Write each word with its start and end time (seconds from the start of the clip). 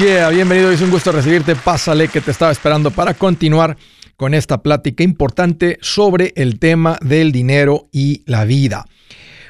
bienvenido, 0.00 0.70
es 0.70 0.80
un 0.80 0.90
gusto 0.90 1.10
recibirte. 1.10 1.56
Pásale 1.56 2.06
que 2.06 2.20
te 2.20 2.30
estaba 2.30 2.52
esperando 2.52 2.92
para 2.92 3.14
continuar 3.14 3.76
con 4.16 4.32
esta 4.32 4.62
plática 4.62 5.02
importante 5.02 5.76
sobre 5.80 6.32
el 6.36 6.60
tema 6.60 6.98
del 7.00 7.32
dinero 7.32 7.88
y 7.90 8.22
la 8.26 8.44
vida. 8.44 8.84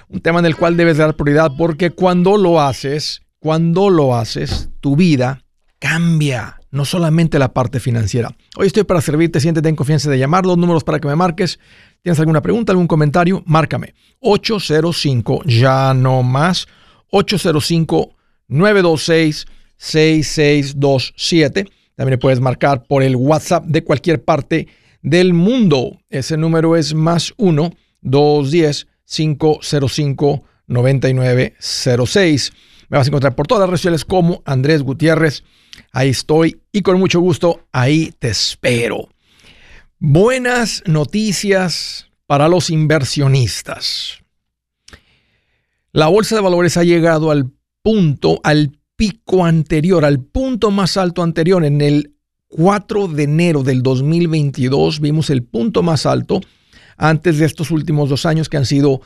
Un 0.09 0.21
tema 0.21 0.39
en 0.39 0.47
el 0.47 0.57
cual 0.57 0.77
debes 0.77 0.97
dar 0.97 1.17
prioridad 1.17 1.53
porque 1.59 1.91
cuando 1.91 2.39
lo 2.39 2.63
haces, 2.63 3.21
cuando 3.41 3.91
lo 3.91 4.17
haces, 4.17 4.71
tu 4.81 4.97
vida 4.97 5.45
cambia, 5.81 6.61
no 6.71 6.87
solamente 6.87 7.39
la 7.39 7.53
parte 7.53 7.79
financiera. 7.79 8.35
Hoy 8.57 8.69
estoy 8.69 8.85
para 8.85 9.03
servirte, 9.03 9.41
siéntete 9.41 9.69
en 9.69 9.77
confianza 9.77 10.09
de 10.09 10.19
llamar, 10.19 10.47
los 10.47 10.57
números 10.57 10.83
para 10.83 10.99
que 10.99 11.09
me 11.09 11.17
marques. 11.17 11.59
¿Tienes 12.03 12.19
alguna 12.21 12.41
pregunta, 12.41 12.73
algún 12.73 12.87
comentario? 12.87 13.43
Márcame. 13.45 13.95
805, 14.21 15.43
ya 15.45 15.93
no 15.93 16.23
más. 16.23 16.67
805 17.11 18.15
926 18.49 19.47
6627. 19.79 21.67
También 21.97 22.19
puedes 22.19 22.41
marcar 22.41 22.85
por 22.85 23.03
el 23.03 23.17
WhatsApp 23.17 23.65
de 23.65 23.83
cualquier 23.83 24.23
parte 24.23 24.69
del 25.03 25.33
mundo. 25.33 25.99
Ese 26.11 26.37
número 26.37 26.77
es 26.77 26.95
más 26.95 27.33
1 27.37 27.73
210 28.03 28.87
505 29.05 30.45
9906. 30.67 32.53
Me 32.89 32.99
vas 32.99 33.07
a 33.07 33.11
encontrar 33.11 33.35
por 33.35 33.47
todas 33.47 33.63
las 33.63 33.71
redes 33.71 33.81
sociales 33.81 34.05
como 34.05 34.43
Andrés 34.45 34.83
Gutiérrez. 34.83 35.43
Ahí 35.93 36.11
estoy 36.11 36.61
y 36.73 36.83
con 36.83 36.99
mucho 36.99 37.21
gusto 37.21 37.67
ahí 37.73 38.13
te 38.19 38.29
espero. 38.29 39.09
Buenas 39.99 40.83
noticias 40.87 42.09
para 42.27 42.49
los 42.49 42.71
inversionistas. 42.71 44.19
La 45.93 46.09
bolsa 46.09 46.37
de 46.37 46.43
valores 46.43 46.77
ha 46.77 46.85
llegado 46.85 47.31
al 47.31 47.51
punto, 47.83 48.41
al 48.45 48.78
pico 48.99 49.47
anterior, 49.47 50.05
al 50.05 50.21
punto 50.21 50.71
más 50.73 50.97
alto 50.97 51.23
anterior. 51.23 51.65
En 51.65 51.81
el 51.81 52.17
4 52.49 53.07
de 53.07 53.23
enero 53.23 53.63
del 53.63 53.85
2022 53.85 54.99
vimos 55.01 55.31
el 55.31 55.45
punto 55.45 55.85
más 55.85 56.05
alto 56.05 56.41
antes 56.97 57.39
de 57.39 57.47
estos 57.47 57.71
últimos 57.71 58.09
dos 58.09 58.27
años 58.27 58.49
que 58.49 58.57
han 58.57 58.67
sido 58.67 59.01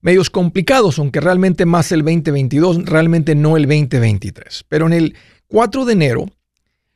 medios 0.00 0.30
complicados, 0.30 0.98
aunque 0.98 1.20
realmente 1.20 1.66
más 1.66 1.92
el 1.92 2.00
2022, 2.00 2.86
realmente 2.86 3.34
no 3.34 3.58
el 3.58 3.64
2023. 3.64 4.64
Pero 4.66 4.86
en 4.86 4.94
el 4.94 5.14
4 5.48 5.84
de 5.84 5.92
enero, 5.92 6.24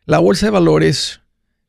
la 0.06 0.18
bolsa 0.18 0.46
de 0.46 0.52
valores, 0.52 1.20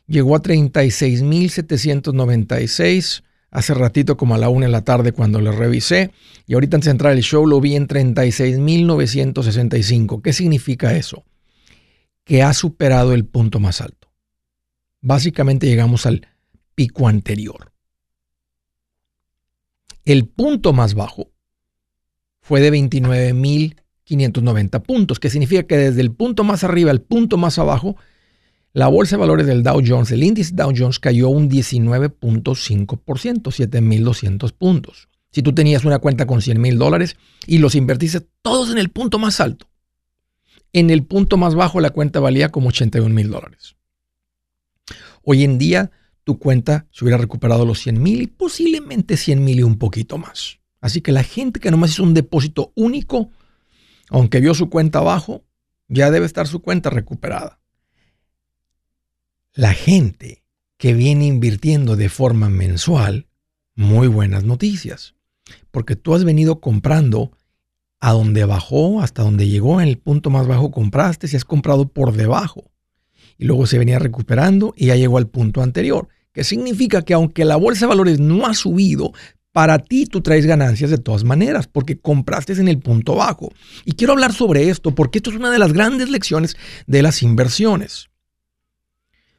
Llegó 0.07 0.35
a 0.35 0.41
36.796 0.41 3.23
hace 3.55 3.73
ratito 3.73 4.15
como 4.17 4.35
a 4.35 4.37
la 4.37 4.49
una 4.49 4.65
de 4.65 4.71
la 4.71 4.83
tarde 4.83 5.13
cuando 5.13 5.39
lo 5.39 5.53
revisé 5.53 6.11
y 6.45 6.55
ahorita 6.55 6.75
antes 6.75 6.85
de 6.85 6.91
entrar 6.91 7.13
el 7.13 7.23
show 7.23 7.47
lo 7.47 7.61
vi 7.61 7.75
en 7.75 7.87
36.965. 7.87 10.21
¿Qué 10.21 10.33
significa 10.33 10.93
eso? 10.93 11.23
Que 12.25 12.43
ha 12.43 12.53
superado 12.53 13.13
el 13.13 13.23
punto 13.25 13.61
más 13.61 13.79
alto. 13.79 14.09
Básicamente 15.01 15.67
llegamos 15.67 16.05
al 16.05 16.27
pico 16.75 17.07
anterior. 17.07 17.71
El 20.03 20.27
punto 20.27 20.73
más 20.73 20.93
bajo 20.93 21.31
fue 22.41 22.59
de 22.59 22.73
29.590 22.73 24.83
puntos, 24.83 25.17
que 25.19 25.29
significa 25.29 25.63
que 25.63 25.77
desde 25.77 26.01
el 26.01 26.11
punto 26.11 26.43
más 26.43 26.65
arriba 26.65 26.91
al 26.91 27.01
punto 27.01 27.37
más 27.37 27.57
abajo 27.57 27.95
la 28.75 28.87
bolsa 28.89 29.15
de 29.15 29.21
valores 29.21 29.47
del 29.47 29.63
Dow 29.63 29.81
Jones, 29.85 30.11
el 30.11 30.21
índice 30.21 30.53
Dow 30.53 30.73
Jones 30.75 30.99
cayó 30.99 31.29
un 31.29 31.49
19.5%, 31.49 32.97
7.200 32.97 34.51
puntos. 34.51 35.07
Si 35.31 35.41
tú 35.41 35.55
tenías 35.55 35.85
una 35.85 35.99
cuenta 35.99 36.27
con 36.27 36.41
100 36.41 36.59
mil 36.59 36.77
dólares 36.77 37.15
y 37.47 37.59
los 37.59 37.73
invertiste 37.75 38.27
todos 38.41 38.69
en 38.71 38.77
el 38.77 38.89
punto 38.89 39.17
más 39.17 39.39
alto, 39.39 39.69
en 40.73 40.89
el 40.89 41.05
punto 41.05 41.37
más 41.37 41.55
bajo 41.55 41.79
la 41.79 41.91
cuenta 41.91 42.19
valía 42.19 42.51
como 42.51 42.67
81 42.67 43.15
mil 43.15 43.29
dólares. 43.29 43.77
Hoy 45.23 45.45
en 45.45 45.57
día 45.57 45.91
tu 46.25 46.37
cuenta 46.37 46.85
se 46.91 47.05
hubiera 47.05 47.17
recuperado 47.17 47.65
los 47.65 47.79
100 47.79 48.03
mil 48.03 48.21
y 48.23 48.27
posiblemente 48.27 49.15
100 49.15 49.41
mil 49.41 49.59
y 49.59 49.63
un 49.63 49.77
poquito 49.77 50.17
más. 50.17 50.59
Así 50.81 50.99
que 50.99 51.13
la 51.13 51.23
gente 51.23 51.61
que 51.61 51.71
nomás 51.71 51.91
hizo 51.91 52.03
un 52.03 52.13
depósito 52.13 52.73
único, 52.75 53.29
aunque 54.09 54.41
vio 54.41 54.53
su 54.53 54.69
cuenta 54.69 54.99
abajo, 54.99 55.45
ya 55.87 56.11
debe 56.11 56.25
estar 56.25 56.45
su 56.45 56.61
cuenta 56.61 56.89
recuperada 56.89 57.61
la 59.55 59.73
gente 59.73 60.43
que 60.77 60.93
viene 60.93 61.25
invirtiendo 61.25 61.95
de 61.95 62.09
forma 62.09 62.49
mensual, 62.49 63.27
muy 63.73 64.07
buenas 64.07 64.43
noticias, 64.43 65.15
porque 65.71 65.95
tú 65.95 66.13
has 66.13 66.25
venido 66.25 66.59
comprando 66.59 67.31
a 68.01 68.11
donde 68.11 68.43
bajó, 68.43 69.01
hasta 69.01 69.23
donde 69.23 69.47
llegó, 69.47 69.79
en 69.79 69.87
el 69.87 69.97
punto 69.97 70.29
más 70.29 70.45
bajo 70.45 70.71
compraste, 70.71 71.29
si 71.29 71.37
has 71.37 71.45
comprado 71.45 71.87
por 71.87 72.11
debajo. 72.11 72.69
Y 73.37 73.45
luego 73.45 73.65
se 73.65 73.77
venía 73.77 73.97
recuperando 73.97 74.73
y 74.75 74.87
ya 74.87 74.97
llegó 74.97 75.17
al 75.17 75.29
punto 75.29 75.61
anterior, 75.61 76.09
que 76.33 76.43
significa 76.43 77.03
que 77.03 77.13
aunque 77.13 77.45
la 77.45 77.55
bolsa 77.55 77.85
de 77.85 77.89
valores 77.89 78.19
no 78.19 78.45
ha 78.45 78.53
subido, 78.53 79.13
para 79.53 79.79
ti 79.79 80.05
tú 80.05 80.19
traes 80.19 80.45
ganancias 80.45 80.91
de 80.91 80.97
todas 80.97 81.23
maneras, 81.23 81.67
porque 81.67 81.97
compraste 81.97 82.51
en 82.53 82.67
el 82.67 82.79
punto 82.79 83.15
bajo. 83.15 83.53
Y 83.85 83.93
quiero 83.93 84.11
hablar 84.11 84.33
sobre 84.33 84.69
esto, 84.69 84.93
porque 84.93 85.19
esto 85.19 85.29
es 85.29 85.37
una 85.37 85.49
de 85.49 85.59
las 85.59 85.71
grandes 85.71 86.09
lecciones 86.09 86.57
de 86.87 87.01
las 87.01 87.23
inversiones. 87.23 88.09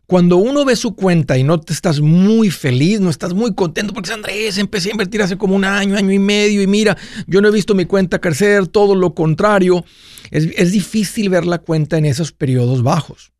Cuando 0.06 0.37
uno 0.37 0.65
ve 0.65 0.77
su 0.77 0.94
cuenta 0.94 1.37
y 1.37 1.43
no 1.43 1.61
te 1.61 1.72
estás 1.72 2.00
muy 2.00 2.50
feliz, 2.50 3.00
no 3.00 3.11
estás 3.11 3.34
muy 3.34 3.55
contento, 3.55 3.93
porque 3.93 4.12
Andrés, 4.12 4.56
empecé 4.56 4.91
a 4.91 4.93
invertir 4.93 5.21
hace 5.21 5.37
como 5.37 5.56
un 5.56 5.65
año, 5.65 5.97
año 5.97 6.12
y 6.12 6.19
medio, 6.21 6.62
y 6.62 6.69
mira, 6.69 6.97
yo 7.27 7.41
no 7.41 7.49
he 7.49 7.53
visto 7.53 7.75
mi 7.75 7.87
cuenta 7.87 8.21
crecer, 8.21 8.69
todo 8.69 8.94
lo 8.94 9.15
contrario. 9.15 9.84
Es, 10.31 10.72
difícil 10.72 11.28
ver 11.28 11.44
la 11.44 11.59
cuenta 11.59 11.99
en 11.99 12.05
esos 12.05 12.31
periodos 12.31 12.84
bajos, 12.84 13.33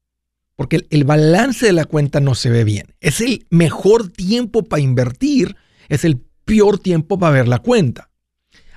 porque 0.56 0.77
el, 0.77 0.87
el 0.91 1.04
balance 1.04 1.66
de 1.66 1.72
la 1.72 1.84
cuenta 1.84 2.19
no 2.19 2.34
se 2.34 2.50
ve 2.50 2.65
bien. 2.65 2.94
Es 3.00 3.21
el 3.21 3.47
mejor 3.48 4.09
tiempo 4.09 4.65
para 4.65 4.83
invertir, 4.83 5.54
es 5.88 6.04
el 6.04 6.21
peor 6.44 6.81
tiempo 6.81 7.16
para 7.16 7.33
ver 7.33 7.47
la 7.47 7.60
cuenta. 7.60 8.10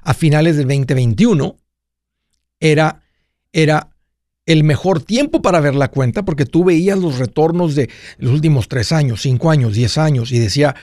A 0.04 0.14
finales 0.14 0.58
del 0.58 0.68
2021 0.68 1.58
era, 2.60 3.02
era 3.52 3.90
el 4.50 4.64
mejor 4.64 5.04
tiempo 5.04 5.44
para 5.44 5.60
ver 5.60 5.76
la 5.76 5.90
cuenta 5.90 6.26
porque 6.26 6.44
tú 6.48 6.64
veías 6.64 6.98
los 6.98 7.20
retornos 7.20 7.76
de 7.76 7.88
los 8.18 8.34
últimos 8.34 8.68
tres 8.68 8.91
años, 8.91 9.22
cinco 9.22 9.52
años, 9.52 9.76
diez 9.76 10.00
años 10.00 10.32
y 10.32 10.40
decía, 10.40 10.76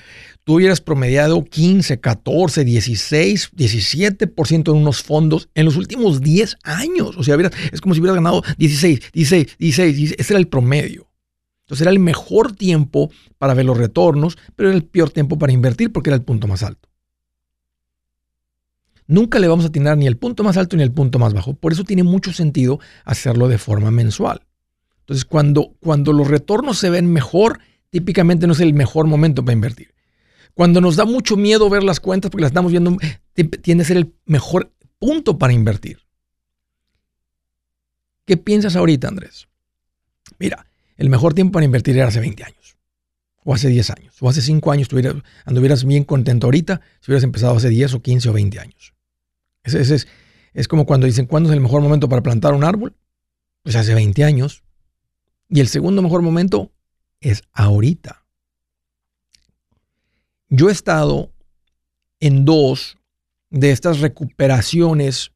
tú 0.44 0.54
hubieras 0.54 0.80
promediado 0.80 1.44
15, 1.44 1.98
14, 1.98 2.64
16, 2.64 3.50
17% 3.56 4.70
en 4.70 4.76
unos 4.76 5.02
fondos 5.02 5.48
en 5.56 5.64
los 5.64 5.74
últimos 5.74 6.20
10 6.20 6.58
años. 6.62 7.16
O 7.16 7.24
sea, 7.24 7.36
es 7.72 7.80
como 7.80 7.92
si 7.92 8.00
hubieras 8.00 8.14
ganado 8.14 8.44
16, 8.56 9.10
16, 9.12 9.56
16, 9.58 10.14
ese 10.16 10.32
era 10.32 10.38
el 10.38 10.46
promedio. 10.46 11.10
Entonces 11.64 11.82
era 11.82 11.90
el 11.90 11.98
mejor 11.98 12.52
tiempo 12.52 13.10
para 13.36 13.54
ver 13.54 13.66
los 13.66 13.76
retornos, 13.76 14.38
pero 14.54 14.68
era 14.68 14.76
el 14.76 14.84
peor 14.84 15.10
tiempo 15.10 15.40
para 15.40 15.52
invertir 15.52 15.90
porque 15.90 16.10
era 16.10 16.16
el 16.16 16.22
punto 16.22 16.46
más 16.46 16.62
alto 16.62 16.88
nunca 19.06 19.38
le 19.38 19.48
vamos 19.48 19.64
a 19.64 19.68
atinar 19.68 19.96
ni 19.96 20.06
el 20.06 20.16
punto 20.16 20.44
más 20.44 20.56
alto 20.56 20.76
ni 20.76 20.82
el 20.82 20.92
punto 20.92 21.18
más 21.18 21.34
bajo. 21.34 21.54
Por 21.54 21.72
eso 21.72 21.84
tiene 21.84 22.02
mucho 22.02 22.32
sentido 22.32 22.80
hacerlo 23.04 23.48
de 23.48 23.58
forma 23.58 23.90
mensual. 23.90 24.42
Entonces, 25.00 25.24
cuando, 25.24 25.76
cuando 25.80 26.12
los 26.12 26.28
retornos 26.28 26.78
se 26.78 26.90
ven 26.90 27.12
mejor, 27.12 27.60
típicamente 27.90 28.46
no 28.46 28.52
es 28.52 28.60
el 28.60 28.74
mejor 28.74 29.06
momento 29.06 29.44
para 29.44 29.54
invertir. 29.54 29.94
Cuando 30.54 30.80
nos 30.80 30.96
da 30.96 31.04
mucho 31.04 31.36
miedo 31.36 31.68
ver 31.68 31.84
las 31.84 32.00
cuentas 32.00 32.30
porque 32.30 32.42
las 32.42 32.50
estamos 32.50 32.72
viendo, 32.72 32.96
tiende 33.62 33.84
a 33.84 33.86
ser 33.86 33.98
el 33.98 34.14
mejor 34.24 34.72
punto 34.98 35.38
para 35.38 35.52
invertir. 35.52 35.98
¿Qué 38.24 38.36
piensas 38.36 38.74
ahorita, 38.74 39.06
Andrés? 39.06 39.46
Mira, 40.38 40.66
el 40.96 41.10
mejor 41.10 41.34
tiempo 41.34 41.52
para 41.52 41.66
invertir 41.66 41.96
era 41.96 42.08
hace 42.08 42.20
20 42.20 42.42
años, 42.42 42.76
o 43.44 43.54
hace 43.54 43.68
10 43.68 43.90
años, 43.90 44.16
o 44.20 44.28
hace 44.28 44.42
5 44.42 44.72
años, 44.72 44.88
anduvieras 45.44 45.84
bien 45.84 46.02
contento 46.02 46.48
ahorita 46.48 46.80
si 47.00 47.10
hubieras 47.10 47.22
empezado 47.22 47.56
hace 47.56 47.68
10 47.68 47.94
o 47.94 48.02
15 48.02 48.28
o 48.30 48.32
20 48.32 48.58
años. 48.58 48.95
Es, 49.74 50.06
es, 50.54 50.68
como 50.68 50.86
cuando 50.86 51.06
dicen, 51.06 51.26
¿cuándo 51.26 51.48
es 51.48 51.54
el 51.54 51.60
mejor 51.60 51.82
momento 51.82 52.08
para 52.08 52.22
plantar 52.22 52.54
un 52.54 52.64
árbol? 52.64 52.94
Pues 53.62 53.76
hace 53.76 53.94
20 53.94 54.24
años. 54.24 54.62
Y 55.48 55.60
el 55.60 55.68
segundo 55.68 56.02
mejor 56.02 56.22
momento 56.22 56.72
es 57.20 57.42
ahorita. 57.52 58.24
Yo 60.48 60.68
he 60.68 60.72
estado 60.72 61.32
en 62.20 62.44
dos 62.44 62.96
de 63.50 63.70
estas 63.72 64.00
recuperaciones, 64.00 65.32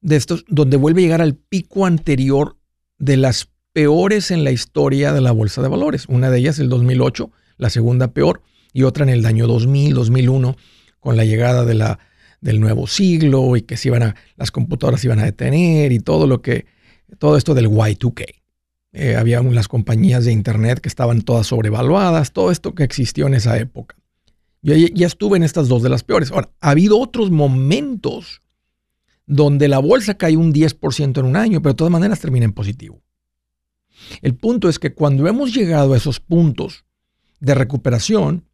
de 0.00 0.16
estos, 0.16 0.44
donde 0.48 0.76
vuelve 0.76 1.02
a 1.02 1.04
llegar 1.04 1.22
al 1.22 1.34
pico 1.34 1.86
anterior 1.86 2.56
de 2.98 3.16
las 3.16 3.48
peores 3.72 4.30
en 4.30 4.44
la 4.44 4.50
historia 4.50 5.12
de 5.12 5.20
la 5.20 5.32
bolsa 5.32 5.62
de 5.62 5.68
valores. 5.68 6.06
Una 6.08 6.30
de 6.30 6.38
ellas 6.38 6.58
el 6.58 6.68
2008, 6.68 7.30
la 7.56 7.70
segunda 7.70 8.08
peor, 8.08 8.42
y 8.72 8.82
otra 8.82 9.04
en 9.04 9.10
el 9.10 9.26
año 9.26 9.46
2000, 9.46 9.94
2001, 9.94 10.56
con 11.00 11.16
la 11.16 11.24
llegada 11.24 11.64
de 11.64 11.74
la, 11.74 11.98
del 12.40 12.60
nuevo 12.60 12.86
siglo 12.86 13.56
y 13.56 13.62
que 13.62 13.74
a, 13.74 14.14
las 14.36 14.50
computadoras 14.50 15.00
se 15.00 15.06
iban 15.06 15.18
a 15.18 15.24
detener 15.24 15.92
y 15.92 16.00
todo 16.00 16.26
lo 16.26 16.42
que, 16.42 16.66
todo 17.18 17.36
esto 17.36 17.54
del 17.54 17.68
Y2K. 17.68 18.24
Eh, 18.92 19.16
había 19.16 19.40
unas 19.42 19.68
compañías 19.68 20.24
de 20.24 20.32
internet 20.32 20.80
que 20.80 20.88
estaban 20.88 21.22
todas 21.22 21.48
sobrevaluadas, 21.48 22.32
todo 22.32 22.50
esto 22.50 22.74
que 22.74 22.84
existió 22.84 23.26
en 23.26 23.34
esa 23.34 23.58
época. 23.58 23.96
Yo 24.62 24.74
ya 24.74 25.06
estuve 25.06 25.36
en 25.36 25.42
estas 25.42 25.68
dos 25.68 25.82
de 25.82 25.90
las 25.90 26.02
peores. 26.02 26.30
Ahora, 26.30 26.50
ha 26.60 26.70
habido 26.70 26.98
otros 26.98 27.30
momentos 27.30 28.40
donde 29.26 29.68
la 29.68 29.78
bolsa 29.78 30.14
cae 30.14 30.36
un 30.36 30.52
10% 30.52 31.18
en 31.18 31.26
un 31.26 31.36
año, 31.36 31.60
pero 31.60 31.72
de 31.72 31.76
todas 31.76 31.92
maneras 31.92 32.20
termina 32.20 32.46
en 32.46 32.52
positivo. 32.52 33.02
El 34.22 34.34
punto 34.34 34.68
es 34.68 34.78
que 34.78 34.94
cuando 34.94 35.26
hemos 35.26 35.54
llegado 35.54 35.94
a 35.94 35.96
esos 35.96 36.20
puntos 36.20 36.84
de 37.40 37.54
recuperación, 37.54 38.44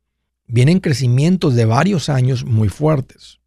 vienen 0.46 0.80
crecimientos 0.80 1.54
de 1.54 1.66
varios 1.66 2.08
años 2.08 2.44
muy 2.44 2.68
fuertes. 2.68 3.40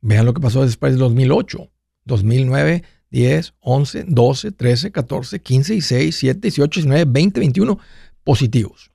Vean 0.00 0.24
lo 0.24 0.34
que 0.34 0.40
pasó 0.40 0.64
después 0.64 0.92
del 0.92 1.00
2008, 1.00 1.70
2009, 2.04 2.84
10, 3.10 3.54
11, 3.60 4.04
12, 4.08 4.52
13, 4.52 4.92
14, 4.92 5.40
15, 5.40 5.72
16, 5.74 6.02
17, 6.20 6.40
18, 6.40 6.80
19, 6.80 7.04
20, 7.06 7.40
21 7.40 7.78
positivos. 8.24 8.90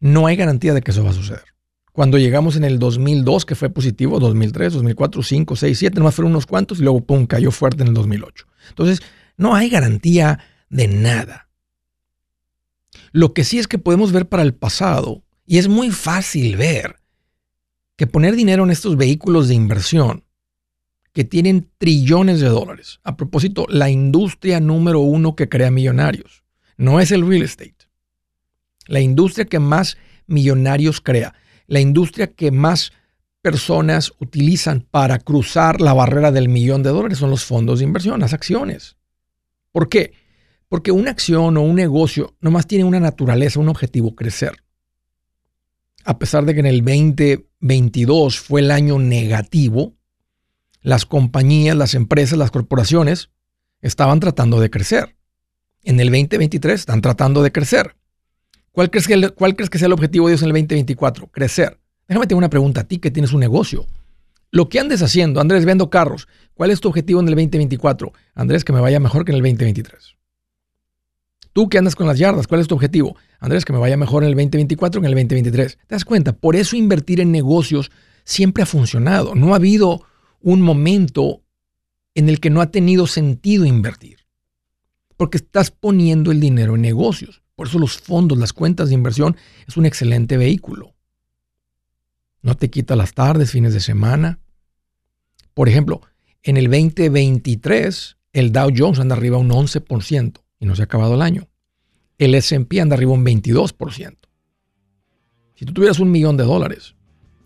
No 0.00 0.26
hay 0.26 0.36
garantía 0.36 0.74
de 0.74 0.82
que 0.82 0.92
eso 0.92 1.02
va 1.02 1.10
a 1.10 1.14
suceder. 1.14 1.44
Cuando 1.92 2.18
llegamos 2.18 2.54
en 2.54 2.62
el 2.62 2.78
2002, 2.78 3.44
que 3.44 3.56
fue 3.56 3.70
positivo, 3.70 4.20
2003, 4.20 4.74
2004, 4.74 5.22
5, 5.22 5.56
6, 5.56 5.78
7, 5.78 5.98
nomás 5.98 6.14
fueron 6.14 6.30
unos 6.30 6.46
cuantos 6.46 6.78
y 6.78 6.82
luego, 6.82 7.00
pum, 7.00 7.26
cayó 7.26 7.50
fuerte 7.50 7.82
en 7.82 7.88
el 7.88 7.94
2008. 7.94 8.46
Entonces, 8.68 9.02
no 9.36 9.56
hay 9.56 9.68
garantía 9.68 10.38
de 10.68 10.86
nada. 10.86 11.48
Lo 13.10 13.32
que 13.32 13.42
sí 13.42 13.58
es 13.58 13.66
que 13.66 13.78
podemos 13.78 14.12
ver 14.12 14.28
para 14.28 14.44
el 14.44 14.54
pasado, 14.54 15.24
y 15.44 15.58
es 15.58 15.66
muy 15.66 15.90
fácil 15.90 16.56
ver, 16.56 17.00
que 17.96 18.06
poner 18.06 18.36
dinero 18.36 18.62
en 18.62 18.70
estos 18.70 18.96
vehículos 18.96 19.48
de 19.48 19.54
inversión 19.54 20.24
que 21.18 21.24
tienen 21.24 21.68
trillones 21.78 22.38
de 22.38 22.48
dólares. 22.48 23.00
A 23.02 23.16
propósito, 23.16 23.66
la 23.68 23.90
industria 23.90 24.60
número 24.60 25.00
uno 25.00 25.34
que 25.34 25.48
crea 25.48 25.68
millonarios 25.68 26.44
no 26.76 27.00
es 27.00 27.10
el 27.10 27.26
real 27.26 27.42
estate. 27.42 27.88
La 28.86 29.00
industria 29.00 29.44
que 29.44 29.58
más 29.58 29.98
millonarios 30.28 31.00
crea, 31.00 31.34
la 31.66 31.80
industria 31.80 32.28
que 32.28 32.52
más 32.52 32.92
personas 33.42 34.12
utilizan 34.20 34.86
para 34.88 35.18
cruzar 35.18 35.80
la 35.80 35.92
barrera 35.92 36.30
del 36.30 36.48
millón 36.48 36.84
de 36.84 36.90
dólares 36.90 37.18
son 37.18 37.30
los 37.30 37.44
fondos 37.44 37.80
de 37.80 37.86
inversión, 37.86 38.20
las 38.20 38.32
acciones. 38.32 38.96
¿Por 39.72 39.88
qué? 39.88 40.12
Porque 40.68 40.92
una 40.92 41.10
acción 41.10 41.56
o 41.56 41.62
un 41.62 41.74
negocio 41.74 42.36
nomás 42.40 42.68
tiene 42.68 42.84
una 42.84 43.00
naturaleza, 43.00 43.58
un 43.58 43.70
objetivo, 43.70 44.14
crecer. 44.14 44.52
A 46.04 46.16
pesar 46.20 46.44
de 46.44 46.54
que 46.54 46.60
en 46.60 46.66
el 46.66 46.84
2022 46.84 48.38
fue 48.38 48.60
el 48.60 48.70
año 48.70 49.00
negativo, 49.00 49.97
las 50.88 51.04
compañías, 51.04 51.76
las 51.76 51.92
empresas, 51.92 52.38
las 52.38 52.50
corporaciones 52.50 53.28
estaban 53.82 54.20
tratando 54.20 54.58
de 54.58 54.70
crecer. 54.70 55.16
En 55.82 56.00
el 56.00 56.06
2023 56.06 56.80
están 56.80 57.02
tratando 57.02 57.42
de 57.42 57.52
crecer. 57.52 57.94
¿Cuál 58.72 58.88
crees, 58.88 59.06
que, 59.06 59.28
¿Cuál 59.28 59.54
crees 59.54 59.68
que 59.68 59.76
sea 59.76 59.84
el 59.84 59.92
objetivo 59.92 60.26
de 60.26 60.32
ellos 60.32 60.40
en 60.40 60.46
el 60.46 60.54
2024? 60.54 61.26
Crecer. 61.26 61.78
Déjame 62.08 62.26
tener 62.26 62.38
una 62.38 62.48
pregunta 62.48 62.80
a 62.80 62.84
ti 62.84 62.96
que 62.96 63.10
tienes 63.10 63.34
un 63.34 63.40
negocio. 63.40 63.84
Lo 64.50 64.70
que 64.70 64.80
andes 64.80 65.02
haciendo, 65.02 65.42
Andrés, 65.42 65.66
vendo 65.66 65.90
carros. 65.90 66.26
¿Cuál 66.54 66.70
es 66.70 66.80
tu 66.80 66.88
objetivo 66.88 67.20
en 67.20 67.28
el 67.28 67.34
2024? 67.34 68.10
Andrés, 68.34 68.64
que 68.64 68.72
me 68.72 68.80
vaya 68.80 68.98
mejor 68.98 69.26
que 69.26 69.32
en 69.32 69.36
el 69.36 69.42
2023. 69.42 70.16
Tú 71.52 71.68
que 71.68 71.76
andas 71.76 71.96
con 71.96 72.06
las 72.06 72.16
yardas, 72.16 72.46
¿cuál 72.46 72.62
es 72.62 72.66
tu 72.66 72.76
objetivo? 72.76 73.14
Andrés, 73.40 73.66
que 73.66 73.74
me 73.74 73.78
vaya 73.78 73.98
mejor 73.98 74.22
en 74.22 74.30
el 74.30 74.36
2024 74.36 75.02
que 75.02 75.06
en 75.06 75.12
el 75.12 75.14
2023. 75.16 75.76
¿Te 75.86 75.94
das 75.94 76.06
cuenta? 76.06 76.32
Por 76.32 76.56
eso 76.56 76.76
invertir 76.76 77.20
en 77.20 77.30
negocios 77.30 77.90
siempre 78.24 78.62
ha 78.62 78.66
funcionado. 78.66 79.34
No 79.34 79.52
ha 79.52 79.56
habido 79.56 80.07
un 80.40 80.62
momento 80.62 81.42
en 82.14 82.28
el 82.28 82.40
que 82.40 82.50
no 82.50 82.60
ha 82.60 82.70
tenido 82.70 83.06
sentido 83.06 83.64
invertir. 83.64 84.26
Porque 85.16 85.38
estás 85.38 85.70
poniendo 85.70 86.30
el 86.30 86.40
dinero 86.40 86.74
en 86.76 86.82
negocios. 86.82 87.42
Por 87.54 87.66
eso 87.66 87.78
los 87.78 87.98
fondos, 87.98 88.38
las 88.38 88.52
cuentas 88.52 88.88
de 88.88 88.94
inversión 88.94 89.36
es 89.66 89.76
un 89.76 89.86
excelente 89.86 90.36
vehículo. 90.36 90.94
No 92.42 92.56
te 92.56 92.70
quita 92.70 92.94
las 92.96 93.14
tardes, 93.14 93.50
fines 93.50 93.74
de 93.74 93.80
semana. 93.80 94.38
Por 95.54 95.68
ejemplo, 95.68 96.02
en 96.42 96.56
el 96.56 96.70
2023 96.70 98.16
el 98.32 98.52
Dow 98.52 98.70
Jones 98.76 99.00
anda 99.00 99.16
arriba 99.16 99.38
un 99.38 99.50
11% 99.50 100.40
y 100.60 100.66
no 100.66 100.76
se 100.76 100.82
ha 100.82 100.84
acabado 100.84 101.14
el 101.14 101.22
año. 101.22 101.48
El 102.18 102.34
SP 102.38 102.80
anda 102.80 102.94
arriba 102.94 103.12
un 103.12 103.24
22%. 103.24 104.16
Si 105.54 105.64
tú 105.64 105.72
tuvieras 105.72 105.98
un 105.98 106.10
millón 106.10 106.36
de 106.36 106.44
dólares 106.44 106.94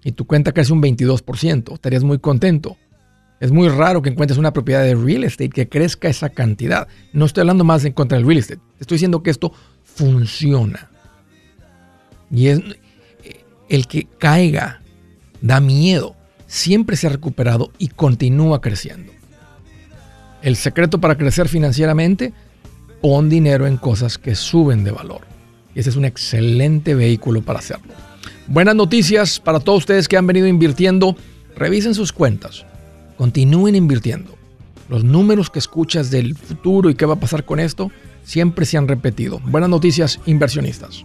y 0.04 0.12
tu 0.12 0.26
cuenta 0.26 0.52
crece 0.52 0.72
un 0.72 0.82
22%, 0.82 1.72
estarías 1.72 2.04
muy 2.04 2.18
contento. 2.18 2.76
Es 3.42 3.50
muy 3.50 3.68
raro 3.68 4.02
que 4.02 4.10
encuentres 4.10 4.38
una 4.38 4.52
propiedad 4.52 4.84
de 4.84 4.94
real 4.94 5.24
estate 5.24 5.50
que 5.50 5.68
crezca 5.68 6.06
esa 6.06 6.28
cantidad. 6.28 6.86
No 7.12 7.24
estoy 7.24 7.40
hablando 7.40 7.64
más 7.64 7.84
en 7.84 7.92
contra 7.92 8.16
del 8.16 8.24
real 8.24 8.38
estate. 8.38 8.60
Estoy 8.78 8.94
diciendo 8.94 9.24
que 9.24 9.30
esto 9.30 9.52
funciona. 9.82 10.92
Y 12.30 12.46
es 12.46 12.60
el 13.68 13.88
que 13.88 14.06
caiga 14.18 14.80
da 15.40 15.60
miedo. 15.60 16.14
Siempre 16.46 16.94
se 16.94 17.08
ha 17.08 17.10
recuperado 17.10 17.72
y 17.78 17.88
continúa 17.88 18.60
creciendo. 18.60 19.12
El 20.40 20.54
secreto 20.54 21.00
para 21.00 21.18
crecer 21.18 21.48
financieramente, 21.48 22.32
pon 23.00 23.28
dinero 23.28 23.66
en 23.66 23.76
cosas 23.76 24.18
que 24.18 24.36
suben 24.36 24.84
de 24.84 24.92
valor. 24.92 25.22
Y 25.74 25.80
ese 25.80 25.90
es 25.90 25.96
un 25.96 26.04
excelente 26.04 26.94
vehículo 26.94 27.42
para 27.42 27.58
hacerlo. 27.58 27.92
Buenas 28.46 28.76
noticias 28.76 29.40
para 29.40 29.58
todos 29.58 29.78
ustedes 29.78 30.06
que 30.06 30.16
han 30.16 30.28
venido 30.28 30.46
invirtiendo. 30.46 31.16
Revisen 31.56 31.96
sus 31.96 32.12
cuentas 32.12 32.66
Continúen 33.16 33.74
invirtiendo. 33.74 34.36
Los 34.88 35.04
números 35.04 35.50
que 35.50 35.58
escuchas 35.58 36.10
del 36.10 36.36
futuro 36.36 36.90
y 36.90 36.94
qué 36.94 37.06
va 37.06 37.14
a 37.14 37.20
pasar 37.20 37.44
con 37.44 37.60
esto 37.60 37.90
siempre 38.24 38.66
se 38.66 38.78
han 38.78 38.88
repetido. 38.88 39.40
Buenas 39.46 39.70
noticias, 39.70 40.20
inversionistas. 40.26 41.04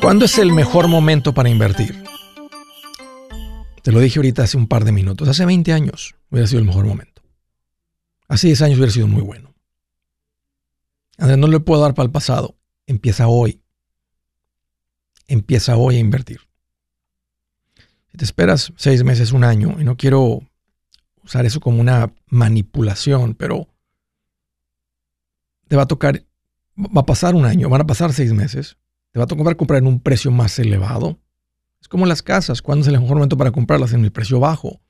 ¿Cuándo 0.00 0.24
es 0.24 0.38
el 0.38 0.52
mejor 0.52 0.88
momento 0.88 1.34
para 1.34 1.48
invertir? 1.48 2.02
Te 3.82 3.92
lo 3.92 4.00
dije 4.00 4.18
ahorita 4.18 4.44
hace 4.44 4.56
un 4.56 4.66
par 4.66 4.84
de 4.84 4.92
minutos. 4.92 5.28
Hace 5.28 5.44
20 5.44 5.72
años 5.72 6.14
hubiera 6.30 6.46
sido 6.46 6.60
el 6.60 6.66
mejor 6.66 6.86
momento. 6.86 7.22
Hace 8.28 8.46
10 8.48 8.62
años 8.62 8.78
hubiera 8.78 8.92
sido 8.92 9.06
muy 9.06 9.22
bueno. 9.22 9.54
No 11.18 11.46
le 11.46 11.60
puedo 11.60 11.82
dar 11.82 11.94
para 11.94 12.06
el 12.06 12.12
pasado. 12.12 12.56
Empieza 12.86 13.28
hoy. 13.28 13.60
Empieza 15.26 15.76
hoy 15.76 15.96
a 15.96 16.00
invertir. 16.00 16.47
Te 18.18 18.24
esperas 18.24 18.72
seis 18.74 19.04
meses, 19.04 19.30
un 19.30 19.44
año, 19.44 19.76
y 19.78 19.84
no 19.84 19.96
quiero 19.96 20.40
usar 21.22 21.46
eso 21.46 21.60
como 21.60 21.80
una 21.80 22.12
manipulación, 22.26 23.34
pero 23.34 23.68
te 25.68 25.76
va 25.76 25.82
a 25.82 25.86
tocar, 25.86 26.24
va 26.76 27.02
a 27.02 27.06
pasar 27.06 27.36
un 27.36 27.44
año, 27.44 27.68
van 27.68 27.82
a 27.82 27.86
pasar 27.86 28.12
seis 28.12 28.32
meses, 28.32 28.76
te 29.12 29.20
va 29.20 29.24
a 29.24 29.28
tocar 29.28 29.56
comprar 29.56 29.78
en 29.78 29.86
un 29.86 30.00
precio 30.00 30.32
más 30.32 30.58
elevado. 30.58 31.20
Es 31.80 31.86
como 31.86 32.06
las 32.06 32.24
casas, 32.24 32.60
¿cuándo 32.60 32.82
es 32.82 32.88
el 32.88 33.00
mejor 33.00 33.18
momento 33.18 33.36
para 33.36 33.52
comprarlas? 33.52 33.92
En 33.92 34.04
el 34.04 34.10
precio 34.10 34.40
bajo. 34.40 34.80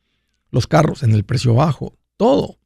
Los 0.50 0.66
carros 0.66 1.02
en 1.02 1.12
el 1.12 1.24
precio 1.24 1.52
bajo. 1.52 1.98
Todo. 2.16 2.58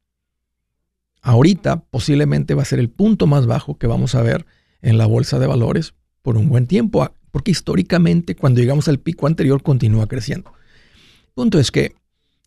Ahorita 1.21 1.83
posiblemente 1.89 2.55
va 2.55 2.61
a 2.61 2.65
ser 2.65 2.79
el 2.79 2.89
punto 2.89 3.27
más 3.27 3.47
bajo 3.47 3.77
que 3.77 3.87
vamos 3.87 4.15
a 4.15 4.21
ver 4.21 4.45
en 4.81 4.97
la 4.97 5.07
bolsa 5.07 5.39
de 5.39 5.47
valores 5.47 5.93
por 6.21 6.37
un 6.37 6.47
buen 6.47 6.67
tiempo, 6.67 7.13
porque 7.33 7.49
históricamente 7.49 8.35
cuando 8.35 8.61
llegamos 8.61 8.87
al 8.87 8.99
pico 8.99 9.25
anterior 9.25 9.63
continúa 9.63 10.07
creciendo. 10.07 10.53
El 11.25 11.33
punto 11.33 11.59
es 11.59 11.71
que 11.71 11.95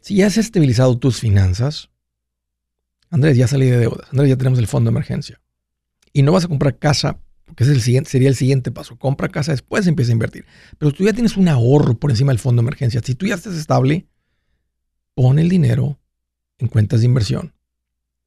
si 0.01 0.15
ya 0.15 0.29
has 0.29 0.39
estabilizado 0.39 0.97
tus 0.97 1.19
finanzas, 1.19 1.91
Andrés, 3.11 3.37
ya 3.37 3.49
salí 3.49 3.67
de 3.67 3.79
deudas, 3.79 4.09
Andrés, 4.13 4.29
ya 4.29 4.37
tenemos 4.37 4.61
el 4.61 4.69
fondo 4.69 4.89
de 4.89 4.93
emergencia, 4.93 5.41
y 6.13 6.23
no 6.23 6.31
vas 6.31 6.45
a 6.45 6.49
comprar 6.49 6.79
casa 6.79 7.19
porque 7.47 7.65
sería 7.65 8.29
el 8.29 8.37
siguiente 8.37 8.71
paso. 8.71 8.97
Compra 8.97 9.29
casa, 9.29 9.51
después 9.51 9.89
empieza 9.89 10.13
a 10.13 10.15
invertir. 10.15 10.47
Pero 10.79 10.93
tú 10.93 11.05
ya 11.05 11.13
tienes 11.13 11.37
un 11.37 11.49
ahorro 11.49 11.99
por 11.99 12.11
encima 12.11 12.31
del 12.31 12.39
fondo 12.39 12.63
de 12.63 12.67
emergencia. 12.67 13.01
Si 13.05 13.17
tú 13.17 13.27
ya 13.27 13.35
estás 13.35 13.57
estable, 13.57 14.07
pon 15.15 15.41
el 15.41 15.49
dinero 15.49 15.99
en 16.59 16.69
cuentas 16.69 17.01
de 17.01 17.07
inversión. 17.07 17.55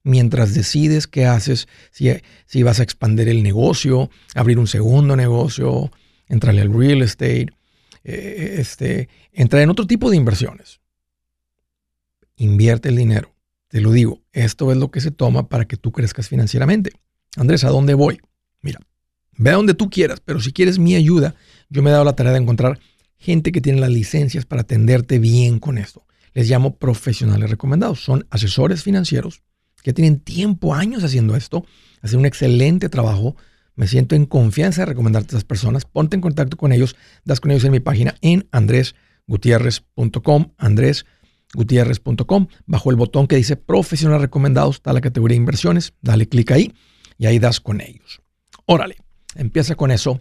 Mientras 0.04 0.54
decides 0.54 1.08
qué 1.08 1.25
haces, 1.25 1.70
si, 1.92 2.10
si 2.46 2.63
vas 2.63 2.82
a 2.82 2.84
expandir 2.84 3.30
el 3.30 3.44
negocio, 3.44 4.10
abrir 4.36 4.60
un 4.60 4.68
segundo 4.68 5.16
negocio, 5.16 5.89
entrarle 6.30 6.62
al 6.62 6.74
real 6.74 7.02
estate, 7.02 7.48
eh, 8.04 8.56
este, 8.60 9.10
entrar 9.34 9.62
en 9.62 9.70
otro 9.70 9.86
tipo 9.86 10.10
de 10.10 10.18
inversiones. 10.18 10.80
Invierte 12.38 12.90
el 12.90 12.96
dinero. 12.96 13.36
Te 13.68 13.82
lo 13.82 13.92
digo, 13.92 14.22
esto 14.32 14.72
es 14.72 14.78
lo 14.78 14.90
que 14.90 15.02
se 15.02 15.12
toma 15.12 15.50
para 15.50 15.66
que 15.66 15.76
tú 15.76 15.92
crezcas 15.92 16.30
financieramente. 16.30 16.94
Andrés, 17.36 17.64
¿a 17.64 17.70
dónde 17.70 17.94
voy? 17.94 18.20
Mira, 18.62 18.80
Ve 19.42 19.52
a 19.52 19.54
donde 19.54 19.74
tú 19.74 19.90
quieras, 19.90 20.20
pero 20.20 20.42
si 20.42 20.52
quieres 20.52 20.80
mi 20.80 20.96
ayuda, 20.96 21.34
yo 21.70 21.82
me 21.82 21.90
he 21.90 21.94
dado 21.94 22.04
la 22.04 22.14
tarea 22.16 22.34
de 22.34 22.40
encontrar 22.40 22.78
gente 23.18 23.54
que 23.54 23.62
tiene 23.62 23.80
las 23.80 23.90
licencias 23.90 24.46
para 24.46 24.64
atenderte 24.64 25.18
bien 25.18 25.60
con 25.60 25.78
esto. 25.78 26.06
Les 26.34 26.50
llamo 26.50 26.76
profesionales 26.76 27.50
recomendados. 27.50 28.04
Son 28.04 28.28
asesores 28.32 28.84
financieros 28.84 29.42
que 29.82 29.94
tienen 29.94 30.20
tiempo, 30.20 30.76
años 30.76 31.06
haciendo 31.06 31.38
esto, 31.38 31.66
hacen 32.02 32.20
un 32.20 32.26
excelente 32.26 32.90
trabajo. 32.90 33.38
Me 33.80 33.88
siento 33.88 34.14
en 34.14 34.26
confianza 34.26 34.82
de 34.82 34.88
recomendarte 34.88 35.28
a 35.28 35.32
esas 35.38 35.46
personas. 35.46 35.86
Ponte 35.86 36.18
en 36.18 36.22
contacto 36.22 36.58
con 36.58 36.74
ellos, 36.74 36.98
das 37.24 37.40
con 37.40 37.52
ellos 37.52 37.64
en 37.64 37.72
mi 37.72 37.80
página 37.80 38.16
en 38.20 38.46
andresgutierrez.com, 38.52 40.52
andresgutierrez.com. 40.58 42.48
Bajo 42.66 42.90
el 42.90 42.98
botón 42.98 43.28
que 43.28 43.38
dice 43.38 43.56
profesionales 43.56 44.24
recomendados 44.24 44.76
está 44.76 44.92
la 44.92 45.00
categoría 45.00 45.36
de 45.36 45.38
inversiones. 45.38 45.94
Dale 46.02 46.28
clic 46.28 46.52
ahí 46.52 46.74
y 47.18 47.28
ahí 47.28 47.40
das 47.40 47.62
con 47.62 47.80
ellos. 47.80 48.20
Órale. 48.66 48.98
Empieza 49.36 49.76
con 49.76 49.92
eso. 49.92 50.20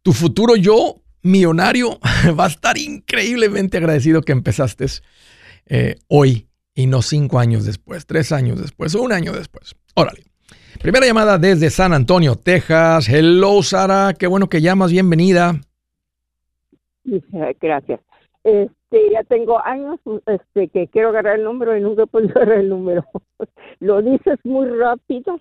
Tu 0.00 0.14
futuro 0.14 0.56
yo, 0.56 1.02
millonario, 1.20 2.00
va 2.40 2.46
a 2.46 2.48
estar 2.48 2.78
increíblemente 2.78 3.76
agradecido 3.76 4.22
que 4.22 4.32
empezaste 4.32 4.86
eh, 5.66 5.96
hoy 6.06 6.48
y 6.74 6.86
no 6.86 7.02
cinco 7.02 7.40
años 7.40 7.66
después, 7.66 8.06
tres 8.06 8.32
años 8.32 8.58
después 8.58 8.94
o 8.94 9.02
un 9.02 9.12
año 9.12 9.34
después. 9.34 9.74
Órale. 9.92 10.27
Primera 10.82 11.06
llamada 11.06 11.38
desde 11.38 11.70
San 11.70 11.92
Antonio, 11.92 12.36
Texas. 12.36 13.08
Hello, 13.08 13.62
Sara. 13.62 14.14
Qué 14.14 14.26
bueno 14.26 14.48
que 14.48 14.60
llamas. 14.60 14.92
Bienvenida. 14.92 15.60
Gracias. 17.60 18.00
Este, 18.44 19.10
ya 19.12 19.24
tengo 19.24 19.62
años 19.64 19.98
este, 20.26 20.68
que 20.68 20.88
quiero 20.88 21.08
agarrar 21.08 21.38
el 21.38 21.44
número 21.44 21.76
y 21.76 21.80
nunca 21.80 22.04
he 22.04 22.06
podido 22.06 22.32
agarrar 22.36 22.58
el 22.58 22.68
número. 22.68 23.04
Lo 23.80 24.00
dices 24.02 24.38
muy 24.44 24.68
rápido 24.68 25.40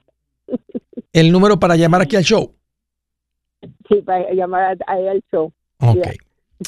el 1.13 1.31
número 1.31 1.59
para 1.59 1.75
llamar 1.75 2.01
aquí 2.01 2.15
al 2.15 2.23
show. 2.23 2.53
Sí, 3.89 4.01
para 4.01 4.31
llamar 4.33 4.77
ahí 4.87 5.07
al 5.07 5.23
show. 5.31 5.51
Ok. 5.79 6.07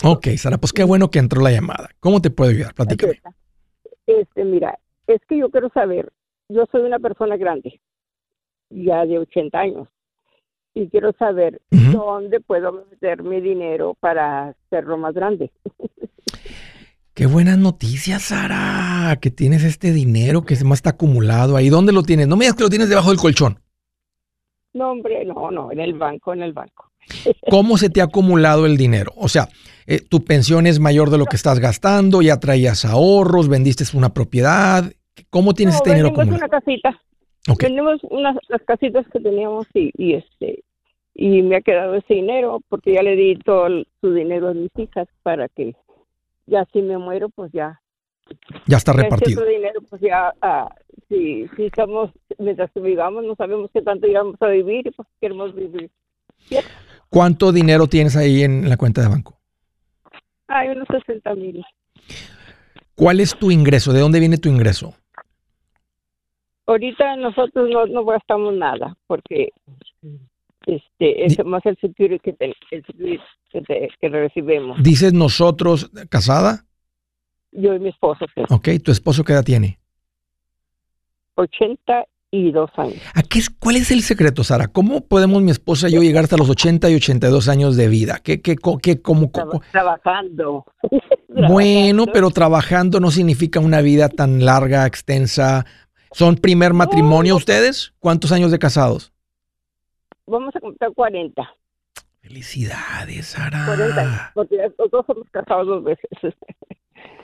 Ok, 0.03 0.27
Sara, 0.37 0.57
pues 0.57 0.73
qué 0.73 0.83
bueno 0.83 1.09
que 1.09 1.19
entró 1.19 1.41
la 1.41 1.51
llamada. 1.51 1.89
¿Cómo 1.99 2.21
te 2.21 2.29
puedo 2.29 2.51
ayudar? 2.51 2.73
Platícame. 2.73 3.21
Este, 4.05 4.43
mira, 4.43 4.77
es 5.07 5.21
que 5.27 5.37
yo 5.37 5.49
quiero 5.49 5.69
saber, 5.69 6.11
yo 6.47 6.65
soy 6.71 6.81
una 6.81 6.99
persona 6.99 7.37
grande, 7.37 7.79
ya 8.69 9.05
de 9.05 9.19
80 9.19 9.59
años, 9.59 9.87
y 10.73 10.87
quiero 10.89 11.11
saber 11.13 11.61
dónde 11.71 12.39
puedo 12.39 12.85
meter 12.89 13.23
mi 13.23 13.41
dinero 13.41 13.95
para 13.99 14.49
hacerlo 14.49 14.97
más 14.97 15.13
grande. 15.13 15.51
Qué 17.13 17.25
buenas 17.25 17.57
noticias, 17.57 18.21
Sara, 18.21 19.17
que 19.19 19.29
tienes 19.29 19.65
este 19.65 19.91
dinero 19.91 20.43
que 20.43 20.55
se 20.55 20.63
más 20.63 20.77
está 20.77 20.91
acumulado 20.91 21.57
ahí. 21.57 21.67
¿Dónde 21.67 21.91
lo 21.91 22.03
tienes? 22.03 22.29
No 22.29 22.37
me 22.37 22.45
digas 22.45 22.55
que 22.55 22.63
lo 22.63 22.69
tienes 22.69 22.87
debajo 22.87 23.09
del 23.09 23.19
colchón. 23.19 23.59
No, 24.73 24.91
hombre, 24.91 25.25
no, 25.25 25.51
no, 25.51 25.69
en 25.69 25.81
el 25.81 25.95
banco, 25.95 26.31
en 26.33 26.43
el 26.43 26.53
banco. 26.53 26.91
¿Cómo 27.49 27.77
se 27.77 27.89
te 27.89 27.99
ha 27.99 28.05
acumulado 28.05 28.65
el 28.65 28.77
dinero? 28.77 29.11
O 29.17 29.27
sea, 29.27 29.49
eh, 29.85 29.99
tu 29.99 30.23
pensión 30.23 30.65
es 30.65 30.79
mayor 30.79 31.09
de 31.09 31.17
lo 31.17 31.25
que 31.25 31.35
estás 31.35 31.59
gastando, 31.59 32.21
ya 32.21 32.39
traías 32.39 32.85
ahorros, 32.85 33.49
vendiste 33.49 33.83
una 33.97 34.13
propiedad. 34.13 34.89
¿Cómo 35.29 35.53
tienes 35.53 35.75
este 35.75 35.89
dinero 35.89 36.09
acumulado? 36.09 36.37
una 36.37 36.47
casita. 36.47 37.01
Tenemos 37.57 37.99
unas 38.03 38.37
las 38.47 38.61
casitas 38.63 39.07
que 39.07 39.19
teníamos 39.19 39.67
y, 39.73 39.91
y, 39.97 40.13
este 40.13 40.63
y 41.15 41.41
me 41.41 41.57
ha 41.57 41.61
quedado 41.61 41.95
ese 41.95 42.13
dinero 42.13 42.61
porque 42.69 42.93
ya 42.93 43.01
le 43.01 43.15
di 43.15 43.35
todo 43.37 43.67
su 44.01 44.13
dinero 44.13 44.49
a 44.49 44.53
mis 44.53 44.71
hijas 44.77 45.07
para 45.23 45.49
que 45.49 45.75
ya 46.45 46.65
si 46.71 46.81
me 46.81 46.97
muero 46.97 47.29
pues 47.29 47.51
ya 47.51 47.79
ya 48.67 48.77
está 48.77 48.93
repartido. 48.93 49.45
dinero, 49.45 49.81
pues 49.89 50.01
ya, 50.01 50.33
ah, 50.41 50.69
si, 51.07 51.47
si 51.55 51.65
estamos, 51.65 52.11
mientras 52.37 52.71
que 52.71 52.79
vivamos, 52.79 53.23
no 53.23 53.35
sabemos 53.35 53.69
qué 53.73 53.81
tanto 53.81 54.07
íbamos 54.07 54.35
a 54.41 54.47
vivir 54.47 54.87
y 54.87 54.91
pues 54.91 55.07
queremos 55.19 55.55
vivir. 55.55 55.89
¿Cuánto 57.09 57.51
dinero 57.51 57.87
tienes 57.87 58.15
ahí 58.15 58.43
en 58.43 58.69
la 58.69 58.77
cuenta 58.77 59.01
de 59.01 59.07
banco? 59.07 59.37
Hay 60.47 60.69
unos 60.69 60.87
60 60.89 61.35
mil. 61.35 61.63
¿Cuál 62.95 63.19
es 63.19 63.35
tu 63.37 63.51
ingreso? 63.51 63.93
¿De 63.93 63.99
dónde 63.99 64.19
viene 64.19 64.37
tu 64.37 64.49
ingreso? 64.49 64.93
Ahorita 66.69 67.15
nosotros 67.15 67.67
no, 67.67 67.87
no 67.87 68.05
gastamos 68.05 68.53
nada 68.53 68.95
porque 69.07 69.49
este 70.67 71.25
es 71.25 71.43
más 71.43 71.65
el 71.65 71.75
security 71.81 72.19
que, 72.37 72.55
el 72.69 72.85
security 72.85 73.23
que, 73.51 73.89
que 73.99 74.09
recibimos. 74.09 74.77
¿Dices 74.83 75.11
nosotros 75.11 75.89
casada? 76.09 76.65
Yo 77.51 77.73
y 77.73 77.79
mi 77.79 77.89
esposo. 77.89 78.27
Ok, 78.51 78.67
¿tu 78.83 78.91
esposo 78.91 79.23
qué 79.23 79.33
edad 79.33 79.43
tiene? 79.43 79.79
82 81.33 82.69
años. 82.77 83.01
¿A 83.15 83.23
qué 83.23 83.39
es, 83.39 83.49
¿Cuál 83.49 83.77
es 83.77 83.89
el 83.89 84.03
secreto, 84.03 84.43
Sara? 84.43 84.67
¿Cómo 84.67 85.01
podemos 85.01 85.41
mi 85.41 85.49
esposa 85.49 85.89
y 85.89 85.93
yo 85.93 86.03
llegar 86.03 86.25
hasta 86.25 86.37
los 86.37 86.51
80 86.51 86.87
y 86.91 86.95
82 86.95 87.49
años 87.49 87.77
de 87.77 87.87
vida? 87.87 88.19
¿Qué, 88.23 88.41
qué, 88.43 88.55
qué, 88.83 89.01
cómo, 89.01 89.31
Trabajando. 89.71 90.65
bueno, 91.49 92.05
pero 92.13 92.29
trabajando 92.29 92.99
no 92.99 93.09
significa 93.09 93.59
una 93.59 93.81
vida 93.81 94.07
tan 94.07 94.45
larga, 94.45 94.85
extensa. 94.85 95.65
¿Son 96.11 96.35
primer 96.35 96.73
matrimonio 96.73 97.35
ustedes? 97.35 97.93
¿Cuántos 97.99 98.31
años 98.31 98.51
de 98.51 98.59
casados? 98.59 99.13
Vamos 100.25 100.55
a 100.55 100.59
contar 100.59 100.91
40. 100.93 101.55
Felicidades, 102.21 103.27
Sara. 103.27 104.31
porque 104.33 104.57
los 104.77 104.91
dos 104.91 105.05
somos 105.05 105.27
casados 105.31 105.67
dos 105.67 105.83
veces. 105.83 106.09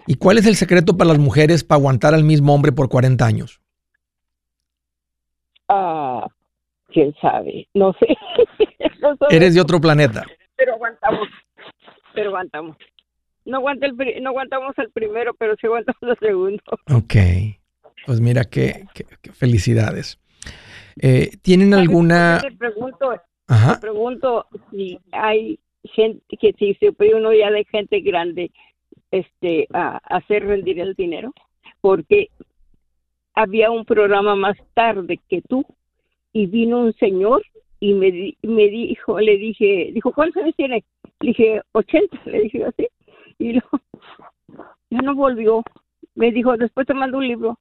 ¿Y 0.08 0.15
cuál 0.15 0.38
es 0.38 0.46
el 0.46 0.56
secreto 0.56 0.98
para 0.98 1.10
las 1.10 1.20
mujeres 1.20 1.63
para 1.63 1.77
aguantar 1.80 2.13
al 2.13 2.24
mismo 2.24 2.54
hombre 2.54 2.72
por 2.72 2.89
40 2.89 3.25
años? 3.25 3.62
Ah, 5.68 6.27
quién 6.89 7.13
sabe, 7.20 7.68
no 7.74 7.94
sé. 7.94 8.08
Eres 9.30 9.56
de 9.56 9.62
otro 9.62 9.82
planeta. 9.82 10.24
Pero 10.56 10.75
aguantamos, 10.75 11.27
pero 12.13 12.30
aguantamos. 12.30 12.77
No, 13.46 13.58
aguanta 13.58 13.86
el, 13.86 13.96
no 14.24 14.30
aguantamos 14.30 14.77
el 14.77 14.92
primero, 14.92 15.34
pero 15.36 15.56
sí 15.60 15.68
aguantamos 15.68 16.01
el 16.01 16.18
segundo. 16.20 16.63
Ok, 16.92 17.15
pues 18.06 18.22
mira 18.22 18.46
qué, 18.46 18.86
felicidades. 19.34 20.20
Eh, 21.02 21.32
¿Tienen 21.42 21.74
alguna...? 21.74 22.40
Te 22.42 22.52
pregunto, 22.52 23.16
Ajá. 23.48 23.80
pregunto 23.80 24.48
si 24.72 25.00
hay 25.12 25.60
gente, 25.84 26.24
que 26.40 26.54
si 26.54 26.74
se 26.76 26.92
puede 26.92 27.16
uno 27.16 27.34
ya 27.34 27.52
de 27.52 27.66
gente 27.66 28.00
grande 28.00 28.52
este 29.12 29.68
a 29.74 29.98
hacer 29.98 30.46
rendir 30.46 30.80
el 30.80 30.94
dinero, 30.96 31.34
porque 31.82 32.30
había 33.34 33.70
un 33.72 33.86
programa 33.86 34.36
más 34.36 34.58
tarde 34.74 35.20
que 35.30 35.42
tú 35.42 35.66
y 36.34 36.48
vino 36.48 36.80
un 36.80 36.94
señor 36.94 37.44
y 37.80 37.94
me, 37.94 38.36
me 38.42 38.68
dijo, 38.68 39.20
le 39.20 39.38
dije, 39.38 39.92
dijo, 39.94 40.12
¿cuántos 40.12 40.42
años 40.42 40.56
tiene? 40.56 40.84
Le 41.20 41.28
dije, 41.28 41.62
80, 41.74 42.18
le 42.26 42.42
dije 42.42 42.66
así. 42.66 42.88
Y 43.38 43.54
lo, 43.54 43.62
ya 44.90 45.00
no 45.02 45.16
volvió. 45.16 45.64
Me 46.16 46.32
dijo, 46.32 46.56
después 46.58 46.88
te 46.88 46.94
mando 46.94 47.18
un 47.18 47.28
libro. 47.28 47.60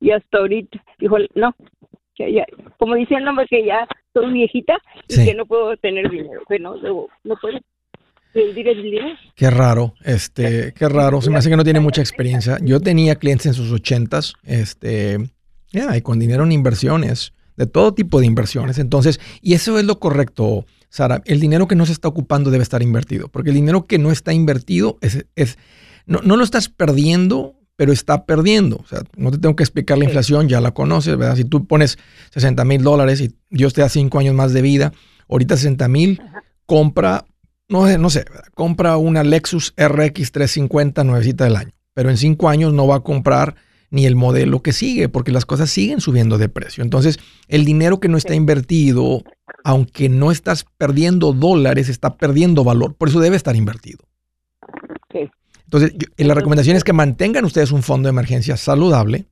Y 0.00 0.10
hasta 0.10 0.38
ahorita, 0.38 0.82
dijo, 0.98 1.16
no, 1.34 1.54
que 2.14 2.32
ya, 2.32 2.44
como 2.78 2.94
dice 2.94 3.14
el 3.14 3.24
nombre, 3.24 3.46
que 3.48 3.64
ya 3.64 3.86
soy 4.12 4.32
viejita 4.32 4.78
y 5.08 5.24
que 5.24 5.34
no 5.34 5.46
puedo 5.46 5.76
tener 5.76 6.10
dinero, 6.10 6.42
que 6.48 6.58
no, 6.58 6.76
no 6.76 7.36
puedo 7.40 7.58
Qué 9.34 9.50
raro, 9.50 9.94
este, 10.04 10.74
qué 10.74 10.88
raro. 10.88 11.22
Se 11.22 11.30
me 11.30 11.38
hace 11.38 11.48
que 11.48 11.56
no 11.56 11.64
tiene 11.64 11.80
mucha 11.80 12.02
experiencia. 12.02 12.58
Yo 12.60 12.80
tenía 12.80 13.16
clientes 13.16 13.46
en 13.46 13.54
sus 13.54 13.72
ochentas, 13.72 14.34
este, 14.44 15.18
y 15.72 16.00
con 16.02 16.18
dinero 16.18 16.44
en 16.44 16.52
inversiones, 16.52 17.32
de 17.56 17.66
todo 17.66 17.94
tipo 17.94 18.20
de 18.20 18.26
inversiones. 18.26 18.78
Entonces, 18.78 19.20
y 19.40 19.54
eso 19.54 19.78
es 19.78 19.84
lo 19.84 19.98
correcto, 19.98 20.66
Sara. 20.90 21.22
El 21.24 21.40
dinero 21.40 21.66
que 21.66 21.76
no 21.76 21.86
se 21.86 21.92
está 21.92 22.08
ocupando 22.08 22.50
debe 22.50 22.62
estar 22.62 22.82
invertido, 22.82 23.28
porque 23.28 23.50
el 23.50 23.56
dinero 23.56 23.86
que 23.86 23.98
no 23.98 24.10
está 24.10 24.32
invertido 24.32 24.98
es, 25.00 25.26
es 25.34 25.58
no, 26.04 26.20
no 26.22 26.36
lo 26.36 26.44
estás 26.44 26.68
perdiendo, 26.68 27.55
pero 27.76 27.92
está 27.92 28.24
perdiendo. 28.24 28.76
O 28.76 28.86
sea, 28.86 29.02
no 29.16 29.30
te 29.30 29.38
tengo 29.38 29.54
que 29.54 29.62
explicar 29.62 29.98
la 29.98 30.04
inflación, 30.04 30.48
ya 30.48 30.60
la 30.60 30.72
conoces, 30.72 31.16
¿verdad? 31.16 31.36
Si 31.36 31.44
tú 31.44 31.66
pones 31.66 31.98
60 32.32 32.64
mil 32.64 32.82
dólares 32.82 33.20
y 33.20 33.34
Dios 33.50 33.74
te 33.74 33.82
da 33.82 33.88
cinco 33.88 34.18
años 34.18 34.34
más 34.34 34.52
de 34.52 34.62
vida, 34.62 34.92
ahorita 35.28 35.56
60 35.56 35.88
mil, 35.88 36.22
compra 36.64 37.24
no, 37.68 37.98
no 37.98 38.10
sé, 38.10 38.24
compra 38.54 38.96
una 38.96 39.24
Lexus 39.24 39.74
RX 39.76 40.32
350 40.32 41.02
nuevecita 41.04 41.44
del 41.44 41.56
año, 41.56 41.72
pero 41.94 42.10
en 42.10 42.16
cinco 42.16 42.48
años 42.48 42.72
no 42.72 42.86
va 42.86 42.96
a 42.96 43.00
comprar 43.00 43.56
ni 43.90 44.06
el 44.06 44.16
modelo 44.16 44.62
que 44.62 44.72
sigue, 44.72 45.08
porque 45.08 45.32
las 45.32 45.46
cosas 45.46 45.70
siguen 45.70 46.00
subiendo 46.00 46.38
de 46.38 46.48
precio. 46.48 46.82
Entonces, 46.82 47.18
el 47.48 47.64
dinero 47.64 47.98
que 48.00 48.08
no 48.08 48.18
está 48.18 48.34
invertido, 48.34 49.22
aunque 49.64 50.08
no 50.08 50.30
estás 50.30 50.64
perdiendo 50.76 51.32
dólares, 51.32 51.88
está 51.88 52.16
perdiendo 52.16 52.64
valor. 52.64 52.94
Por 52.94 53.08
eso 53.08 53.20
debe 53.20 53.36
estar 53.36 53.56
invertido. 53.56 54.04
Entonces, 55.66 55.94
la 56.16 56.34
recomendación 56.34 56.76
es 56.76 56.84
que 56.84 56.92
mantengan 56.92 57.44
ustedes 57.44 57.72
un 57.72 57.82
fondo 57.82 58.06
de 58.06 58.10
emergencia 58.10 58.56
saludable. 58.56 59.26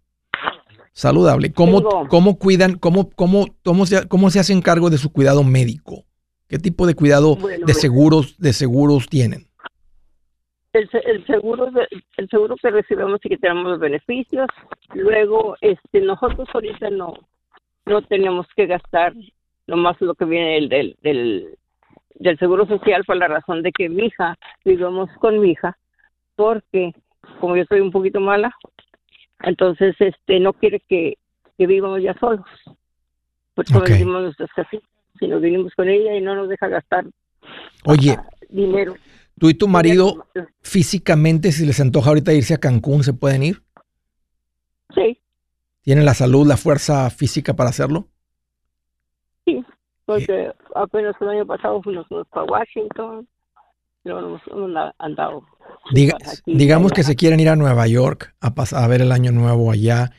Saludable. 0.92 1.52
¿Cómo, 1.52 2.06
cómo 2.08 2.38
cuidan, 2.38 2.76
cómo, 2.78 3.10
cómo, 3.10 3.46
cómo, 3.64 3.86
se, 3.86 4.06
cómo 4.06 4.30
se 4.30 4.40
hacen 4.40 4.62
cargo 4.62 4.90
de 4.90 4.98
su 4.98 5.12
cuidado 5.12 5.42
médico? 5.42 6.04
¿Qué 6.48 6.58
tipo 6.58 6.86
de 6.86 6.94
cuidado 6.94 7.36
de 7.66 7.74
seguros 7.74 8.38
de 8.38 8.52
seguros 8.52 9.08
tienen? 9.08 9.46
El, 10.72 10.88
seguro 11.26 11.68
el 12.16 12.28
seguro 12.28 12.56
que 12.60 12.70
recibimos 12.70 13.20
y 13.24 13.28
que 13.28 13.38
tenemos 13.38 13.64
los 13.64 13.80
beneficios. 13.80 14.48
Luego, 14.92 15.56
este, 15.60 16.00
nosotros 16.00 16.48
ahorita 16.52 16.90
no 16.90 17.14
no 17.86 18.02
tenemos 18.02 18.46
que 18.56 18.66
gastar 18.66 19.14
más 19.66 20.00
lo 20.00 20.14
que 20.14 20.24
viene 20.24 20.68
del, 20.68 20.96
del, 21.02 21.58
del 22.14 22.38
seguro 22.38 22.66
social 22.66 23.04
por 23.04 23.16
la 23.16 23.28
razón 23.28 23.62
de 23.62 23.72
que 23.72 23.88
mi 23.88 24.06
hija 24.06 24.36
vivimos 24.64 25.10
con 25.20 25.40
mi 25.40 25.52
hija 25.52 25.76
porque 26.36 26.92
como 27.40 27.56
yo 27.56 27.62
estoy 27.62 27.80
un 27.80 27.90
poquito 27.90 28.20
mala, 28.20 28.54
entonces 29.42 29.94
este 29.98 30.40
no 30.40 30.52
quiere 30.52 30.80
que, 30.88 31.18
que 31.58 31.66
vivamos 31.66 32.02
ya 32.02 32.14
solos. 32.18 32.46
Por 33.54 33.64
eso 33.64 33.80
vendimos 33.80 34.22
nuestras 34.22 34.50
casitas 34.52 34.88
si 35.18 35.28
nos 35.28 35.40
vinimos 35.40 35.72
con 35.74 35.88
ella 35.88 36.16
y 36.16 36.20
no 36.20 36.34
nos 36.34 36.48
deja 36.48 36.68
gastar 36.68 37.04
Oye, 37.84 38.18
dinero. 38.48 38.94
¿Tú 39.38 39.48
y 39.48 39.54
tu 39.54 39.68
marido 39.68 40.26
físicamente, 40.60 41.52
si 41.52 41.66
les 41.66 41.80
antoja 41.80 42.08
ahorita 42.08 42.32
irse 42.32 42.54
a 42.54 42.58
Cancún, 42.58 43.02
se 43.02 43.12
pueden 43.12 43.42
ir? 43.42 43.62
Sí. 44.94 45.18
¿Tienen 45.82 46.04
la 46.04 46.14
salud, 46.14 46.46
la 46.46 46.56
fuerza 46.56 47.10
física 47.10 47.54
para 47.54 47.70
hacerlo? 47.70 48.06
Sí, 49.44 49.62
porque 50.06 50.52
apenas 50.74 51.14
el 51.20 51.28
año 51.28 51.46
pasado 51.46 51.82
fuimos 51.82 52.06
para 52.30 52.46
Washington, 52.46 53.28
pero 54.02 54.20
no 54.20 54.40
hemos 54.50 54.94
andado. 54.98 55.44
Digamos 56.46 56.92
que 56.92 57.02
se 57.02 57.16
quieren 57.16 57.40
ir 57.40 57.48
a 57.48 57.56
Nueva 57.56 57.86
York 57.86 58.34
a, 58.40 58.52
a 58.52 58.88
ver 58.88 59.02
el 59.02 59.12
año 59.12 59.32
nuevo 59.32 59.70
allá 59.70 60.12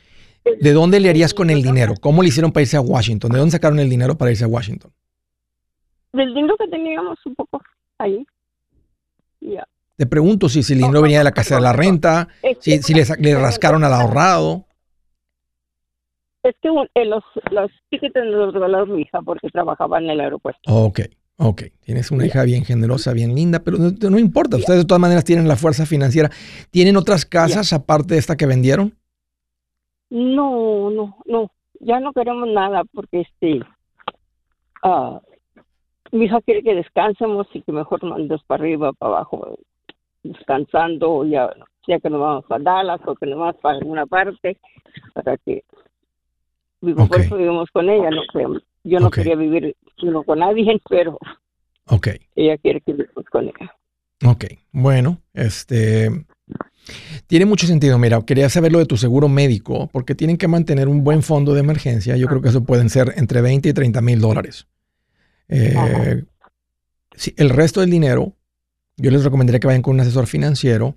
¿De 0.59 0.73
dónde 0.73 0.99
le 0.99 1.09
harías 1.09 1.33
con 1.33 1.49
el 1.49 1.63
dinero? 1.63 1.95
¿Cómo 1.99 2.21
le 2.21 2.29
hicieron 2.29 2.51
para 2.51 2.61
irse 2.61 2.77
a 2.77 2.81
Washington? 2.81 3.31
¿De 3.31 3.39
dónde 3.39 3.51
sacaron 3.51 3.79
el 3.79 3.89
dinero 3.89 4.15
para 4.15 4.31
irse 4.31 4.43
a 4.43 4.47
Washington? 4.47 4.91
Del 6.13 6.33
dinero 6.33 6.55
que 6.57 6.67
teníamos 6.67 7.17
un 7.25 7.35
poco 7.35 7.61
ahí. 7.97 8.25
Te 9.97 10.05
pregunto 10.05 10.47
si, 10.47 10.59
el 10.59 10.79
dinero 10.79 11.01
venía 11.01 11.19
de 11.19 11.23
la 11.23 11.31
casa 11.31 11.55
de 11.55 11.61
la 11.61 11.73
renta, 11.73 12.27
si, 12.59 12.81
si 12.81 12.93
le, 12.93 13.35
rascaron 13.35 13.83
al 13.83 13.93
ahorrado. 13.93 14.65
Es 16.43 16.55
que 16.61 16.69
eh, 16.93 17.05
los, 17.05 17.23
los 17.49 17.71
tickets 17.89 18.13
los 18.15 18.53
regaló 18.53 18.85
mi 18.85 19.01
hija 19.01 19.21
porque 19.23 19.49
trabajaba 19.49 19.97
en 19.97 20.11
el 20.11 20.19
aeropuerto. 20.19 20.61
Ok, 20.67 21.01
ok. 21.37 21.63
Tienes 21.81 22.11
una 22.11 22.25
hija 22.25 22.43
bien 22.43 22.63
generosa, 22.63 23.13
bien 23.13 23.35
linda, 23.35 23.59
pero 23.59 23.77
no, 23.77 24.19
importa. 24.19 24.57
Ustedes 24.57 24.79
de 24.79 24.85
todas 24.85 25.01
maneras 25.01 25.23
tienen 25.23 25.47
la 25.47 25.55
fuerza 25.55 25.85
financiera. 25.85 26.29
¿Tienen 26.71 26.97
otras 26.97 27.25
casas 27.25 27.73
aparte 27.73 28.13
de 28.13 28.19
esta 28.19 28.35
que 28.35 28.45
vendieron? 28.45 28.93
No, 30.09 30.89
no, 30.89 31.17
no, 31.25 31.51
ya 31.79 31.99
no 31.99 32.13
queremos 32.13 32.47
nada 32.49 32.83
porque 32.93 33.21
este, 33.21 33.59
uh, 34.83 35.19
mi 36.11 36.25
hija 36.25 36.41
quiere 36.41 36.63
que 36.63 36.75
descansemos 36.75 37.47
y 37.53 37.61
que 37.61 37.71
mejor 37.71 38.03
mandes 38.03 38.41
para 38.43 38.63
arriba, 38.63 38.93
para 38.93 39.13
abajo, 39.13 39.57
descansando, 40.23 41.25
ya, 41.25 41.49
ya 41.87 41.99
que 41.99 42.09
nos 42.09 42.21
vamos 42.21 42.45
a 42.49 42.59
Dallas 42.59 43.01
o 43.05 43.15
que 43.15 43.25
nos 43.25 43.39
vamos 43.39 43.55
para 43.57 43.77
alguna 43.77 44.05
parte, 44.05 44.57
para 45.13 45.37
que 45.37 45.63
vivo, 46.81 47.07
por 47.07 47.19
eso 47.19 47.35
vivimos 47.35 47.69
con 47.71 47.89
ella, 47.89 48.09
no 48.09 48.21
yo 48.85 48.99
no 48.99 49.11
quería 49.11 49.35
vivir 49.35 49.75
sino 49.99 50.23
con 50.23 50.39
nadie, 50.39 50.79
pero 50.89 51.17
okay. 51.87 52.19
ella 52.35 52.57
quiere 52.57 52.81
que 52.81 52.93
vivamos 52.93 53.25
con 53.31 53.45
ella. 53.45 53.75
Ok, 54.23 54.45
bueno, 54.71 55.21
este, 55.33 56.09
tiene 57.27 57.45
mucho 57.45 57.67
sentido. 57.67 57.97
Mira, 57.97 58.21
quería 58.21 58.49
saber 58.49 58.71
lo 58.71 58.79
de 58.79 58.85
tu 58.85 58.97
seguro 58.97 59.27
médico, 59.27 59.89
porque 59.91 60.15
tienen 60.15 60.37
que 60.37 60.47
mantener 60.47 60.87
un 60.87 61.03
buen 61.03 61.23
fondo 61.23 61.53
de 61.53 61.59
emergencia. 61.59 62.15
Yo 62.15 62.27
creo 62.27 62.41
que 62.41 62.49
eso 62.49 62.63
pueden 62.63 62.89
ser 62.89 63.13
entre 63.17 63.41
20 63.41 63.69
y 63.69 63.73
30 63.73 64.01
mil 64.01 64.21
dólares. 64.21 64.67
Eh, 65.47 66.23
el 67.37 67.49
resto 67.49 67.81
del 67.81 67.89
dinero, 67.89 68.33
yo 68.97 69.11
les 69.11 69.23
recomendaría 69.23 69.59
que 69.59 69.67
vayan 69.67 69.81
con 69.81 69.95
un 69.95 70.01
asesor 70.01 70.27
financiero. 70.27 70.95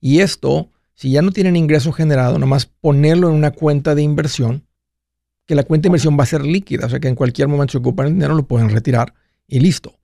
Y 0.00 0.20
esto, 0.20 0.70
si 0.94 1.10
ya 1.10 1.22
no 1.22 1.32
tienen 1.32 1.56
ingreso 1.56 1.92
generado, 1.92 2.38
nomás 2.38 2.66
ponerlo 2.66 3.28
en 3.28 3.34
una 3.34 3.50
cuenta 3.50 3.94
de 3.94 4.02
inversión, 4.02 4.64
que 5.50 5.56
la 5.56 5.64
cuenta 5.64 5.86
de 5.86 5.88
inversión 5.88 6.16
va 6.16 6.22
a 6.22 6.26
ser 6.26 6.46
líquida, 6.46 6.86
o 6.86 6.88
sea 6.88 7.00
que 7.00 7.08
en 7.08 7.16
cualquier 7.16 7.48
momento 7.48 7.72
se 7.72 7.78
ocupan 7.78 8.06
el 8.06 8.12
dinero, 8.12 8.36
lo 8.36 8.46
pueden 8.46 8.68
retirar 8.70 9.14
y 9.48 9.58
listo. 9.58 9.98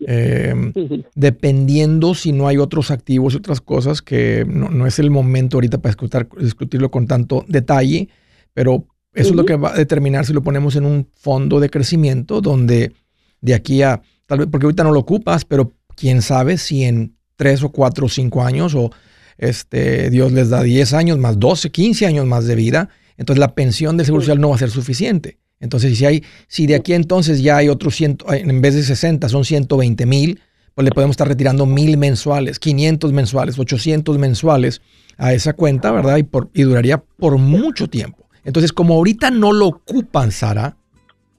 Em, 0.00 0.72
dependiendo 1.14 2.14
si 2.14 2.32
no 2.32 2.48
hay 2.48 2.56
otros 2.56 2.90
activos 2.90 3.34
y 3.34 3.36
otras 3.36 3.60
cosas 3.60 4.00
que 4.00 4.46
no, 4.48 4.86
es 4.86 4.98
el 4.98 5.10
momento 5.10 5.58
ahorita 5.58 5.82
para 5.82 5.94
discutirlo 6.38 6.90
con 6.90 7.06
tanto 7.06 7.44
detalle, 7.46 8.08
pero 8.54 8.86
eso 9.12 9.28
es 9.28 9.36
lo 9.36 9.44
que 9.44 9.56
va 9.56 9.74
a 9.74 9.76
determinar 9.76 10.24
si 10.24 10.32
lo 10.32 10.42
ponemos 10.42 10.76
en 10.76 10.86
un 10.86 11.06
fondo 11.12 11.60
de 11.60 11.68
crecimiento 11.68 12.40
donde 12.40 12.94
de 13.42 13.52
aquí 13.52 13.82
a, 13.82 14.00
tal 14.24 14.38
vez, 14.38 14.48
porque 14.50 14.64
ahorita 14.64 14.82
no 14.82 14.92
lo 14.92 15.00
ocupas, 15.00 15.44
pero 15.44 15.74
quién 15.94 16.22
sabe 16.22 16.56
si 16.56 16.84
en 16.84 17.18
tres 17.36 17.62
o 17.62 17.68
cuatro 17.70 18.06
o 18.06 18.08
cinco 18.08 18.42
años 18.42 18.74
o 18.74 18.92
este, 19.36 20.08
Dios 20.08 20.32
les 20.32 20.48
da 20.48 20.62
10 20.62 20.94
años 20.94 21.18
más 21.18 21.38
12, 21.38 21.70
15 21.70 22.06
años 22.06 22.24
más 22.24 22.46
de 22.46 22.54
vida, 22.54 22.88
entonces 23.16 23.40
la 23.40 23.54
pensión 23.54 23.96
de 23.96 24.04
seguro 24.04 24.22
social 24.22 24.40
no 24.40 24.50
va 24.50 24.56
a 24.56 24.58
ser 24.58 24.70
suficiente. 24.70 25.38
Entonces, 25.58 25.96
si, 25.96 26.04
hay, 26.04 26.22
si 26.48 26.66
de 26.66 26.74
aquí 26.74 26.92
entonces 26.92 27.42
ya 27.42 27.56
hay 27.56 27.68
otros 27.68 27.96
100, 27.96 28.18
en 28.28 28.60
vez 28.60 28.74
de 28.74 28.82
60 28.82 29.28
son 29.28 29.44
120 29.44 30.04
mil, 30.04 30.40
pues 30.74 30.84
le 30.84 30.90
podemos 30.90 31.14
estar 31.14 31.26
retirando 31.26 31.64
mil 31.64 31.96
mensuales, 31.96 32.58
500 32.58 33.12
mensuales, 33.12 33.58
800 33.58 34.18
mensuales 34.18 34.82
a 35.16 35.32
esa 35.32 35.54
cuenta, 35.54 35.90
¿verdad? 35.92 36.18
Y, 36.18 36.24
por, 36.24 36.50
y 36.52 36.62
duraría 36.62 36.98
por 36.98 37.38
mucho 37.38 37.88
tiempo. 37.88 38.28
Entonces, 38.44 38.72
como 38.72 38.94
ahorita 38.94 39.30
no 39.30 39.52
lo 39.52 39.66
ocupan, 39.68 40.30
Sara, 40.30 40.76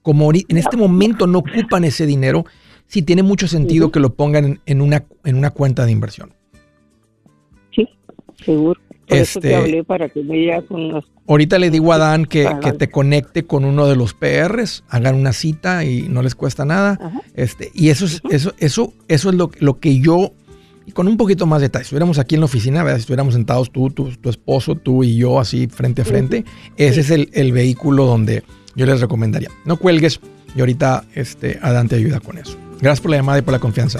como 0.02 0.32
en 0.32 0.58
este 0.58 0.78
momento 0.78 1.28
no 1.28 1.40
ocupan 1.40 1.84
ese 1.84 2.06
dinero, 2.06 2.46
sí 2.88 3.02
tiene 3.04 3.24
mucho 3.24 3.48
sentido 3.48 3.92
que 3.92 4.00
lo 4.00 4.16
pongan 4.16 4.60
en, 4.66 4.82
una, 4.82 5.06
en 5.24 5.36
una 5.36 5.52
cuenta 5.52 5.86
de 5.86 5.92
inversión. 5.92 6.34
Sí, 7.76 7.88
seguro. 8.44 8.80
Por 9.08 9.17
eso 9.17 9.39
te 9.39 9.48
este, 9.48 9.56
hablé 9.56 9.84
para 9.84 10.10
que 10.10 10.22
me 10.22 10.62
con 10.63 10.89
los... 10.89 11.06
Ahorita 11.28 11.60
le 11.60 11.70
digo 11.70 11.93
a 11.93 11.98
Dan 11.98 12.26
que, 12.26 12.48
te 12.78 12.89
conecte 12.89 13.46
con 13.46 13.63
uno 13.63 13.88
de 13.88 13.96
los 13.96 14.13
PRs, 14.13 14.84
hagan 14.89 15.15
una 15.15 15.34
cita 15.34 15.86
y 15.86 16.04
no 16.10 16.22
les 16.22 16.36
cuesta 16.36 16.65
nada. 16.65 17.00
Este, 17.34 17.72
y 17.74 17.89
eso 17.89 18.06
es, 18.06 18.22
eso, 18.30 18.54
eso, 18.58 18.93
eso 19.08 19.30
es 19.30 19.36
lo, 19.36 19.50
lo 19.60 19.80
que 19.80 20.00
yo 20.00 20.34
y 20.88 20.93
con 20.93 21.08
un 21.08 21.17
poquito 21.17 21.46
más 21.46 21.60
de 21.60 21.67
detalle. 21.67 21.84
Si 21.84 21.88
estuviéramos 21.88 22.17
aquí 22.17 22.36
en 22.36 22.41
la 22.41 22.46
oficina, 22.46 22.84
si 22.93 23.00
estuviéramos 23.02 23.34
sentados 23.34 23.72
tú, 23.72 23.89
tu, 23.89 24.30
esposo, 24.30 24.76
tú 24.76 25.04
y 25.04 25.17
yo 25.17 25.38
así 25.38 25.67
frente 25.67 26.02
a 26.02 26.06
frente, 26.06 26.46
ese 26.78 27.02
es 27.02 27.12
el, 27.12 27.52
vehículo 27.52 28.06
donde 28.06 28.43
yo 28.76 28.86
les 28.86 29.02
recomendaría. 29.02 29.50
No 29.65 29.76
cuelgues 29.76 30.22
y 30.56 30.60
ahorita 30.62 31.04
este, 31.13 31.60
Adán 31.62 31.89
te 31.89 31.98
ayuda 31.98 32.22
con 32.22 32.38
eso. 32.38 32.58
Gracias 32.80 33.02
por 33.02 33.12
la 33.12 33.17
llamada 33.17 33.39
y 33.39 33.41
por 33.41 33.52
la 33.52 33.60
confianza. 33.60 34.00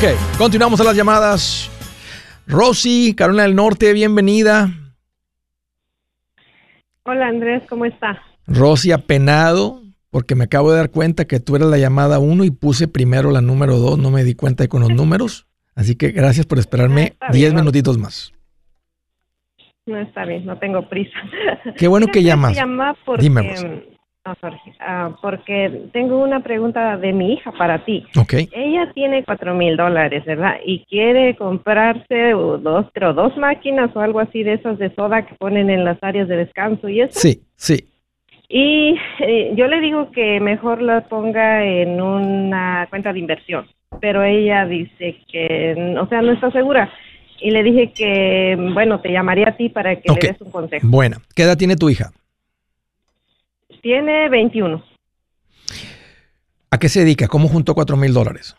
Ok. 0.00 0.38
Continuamos 0.38 0.80
a 0.80 0.84
las 0.84 0.96
llamadas. 0.96 1.70
Rosy, 2.46 3.14
Carolina 3.14 3.42
del 3.42 3.54
Norte, 3.54 3.92
bienvenida. 3.92 4.70
Hola 7.04 7.28
Andrés, 7.28 7.62
¿cómo 7.68 7.84
está? 7.84 8.22
Rosy, 8.46 8.92
apenado, 8.92 9.82
porque 10.10 10.34
me 10.34 10.44
acabo 10.44 10.70
de 10.70 10.78
dar 10.78 10.90
cuenta 10.90 11.26
que 11.26 11.38
tú 11.38 11.56
eras 11.56 11.68
la 11.68 11.76
llamada 11.76 12.18
1 12.18 12.44
y 12.44 12.50
puse 12.50 12.88
primero 12.88 13.30
la 13.30 13.42
número 13.42 13.76
2, 13.76 13.98
no 13.98 14.10
me 14.10 14.24
di 14.24 14.34
cuenta 14.34 14.66
con 14.68 14.80
los 14.80 14.90
números. 14.94 15.46
Así 15.74 15.96
que 15.96 16.12
gracias 16.12 16.46
por 16.46 16.58
esperarme 16.58 17.14
10 17.30 17.54
minutitos 17.54 17.98
más. 17.98 18.32
No 19.86 19.98
está 19.98 20.24
bien, 20.24 20.46
no 20.46 20.58
tengo 20.58 20.88
prisa. 20.88 21.18
Qué 21.76 21.88
bueno 21.88 22.06
que 22.06 22.22
llamas. 22.22 22.56
Dime, 23.18 23.50
Rosy. 23.50 23.99
No, 24.26 24.36
ah, 24.80 25.16
porque 25.22 25.88
tengo 25.94 26.22
una 26.22 26.40
pregunta 26.40 26.98
de 26.98 27.10
mi 27.10 27.32
hija 27.32 27.52
para 27.52 27.82
ti. 27.86 28.04
Okay. 28.14 28.50
Ella 28.52 28.92
tiene 28.92 29.24
cuatro 29.24 29.54
mil 29.54 29.78
dólares, 29.78 30.26
¿verdad? 30.26 30.56
Y 30.62 30.84
quiere 30.84 31.34
comprarse 31.36 32.32
dos, 32.32 32.86
pero 32.92 33.14
dos 33.14 33.34
máquinas 33.38 33.90
o 33.96 34.00
algo 34.00 34.20
así 34.20 34.42
de 34.42 34.54
esas 34.54 34.78
de 34.78 34.94
soda 34.94 35.24
que 35.24 35.34
ponen 35.36 35.70
en 35.70 35.86
las 35.86 35.96
áreas 36.02 36.28
de 36.28 36.36
descanso 36.36 36.90
y 36.90 37.00
eso. 37.00 37.18
Sí, 37.18 37.40
sí. 37.56 37.86
Y 38.46 38.96
eh, 39.20 39.54
yo 39.56 39.68
le 39.68 39.80
digo 39.80 40.10
que 40.10 40.38
mejor 40.38 40.82
la 40.82 41.00
ponga 41.08 41.64
en 41.64 42.02
una 42.02 42.88
cuenta 42.90 43.14
de 43.14 43.20
inversión, 43.20 43.68
pero 44.02 44.22
ella 44.22 44.66
dice 44.66 45.16
que, 45.32 45.96
o 45.98 46.06
sea, 46.08 46.20
no 46.20 46.32
está 46.32 46.50
segura. 46.50 46.92
Y 47.40 47.52
le 47.52 47.62
dije 47.62 47.92
que, 47.92 48.54
bueno, 48.74 49.00
te 49.00 49.12
llamaría 49.12 49.48
a 49.48 49.56
ti 49.56 49.70
para 49.70 49.96
que 49.96 50.12
le 50.12 50.28
des 50.28 50.40
un 50.42 50.50
consejo. 50.50 50.86
Buena. 50.86 51.16
¿Qué 51.34 51.44
edad 51.44 51.56
tiene 51.56 51.76
tu 51.76 51.88
hija? 51.88 52.10
Tiene 53.82 54.28
21. 54.28 54.82
¿A 56.70 56.78
qué 56.78 56.88
se 56.88 57.00
dedica? 57.00 57.28
¿Cómo 57.28 57.48
juntó 57.48 57.74
4 57.74 57.96
mil 57.96 58.12
dólares? 58.12 58.56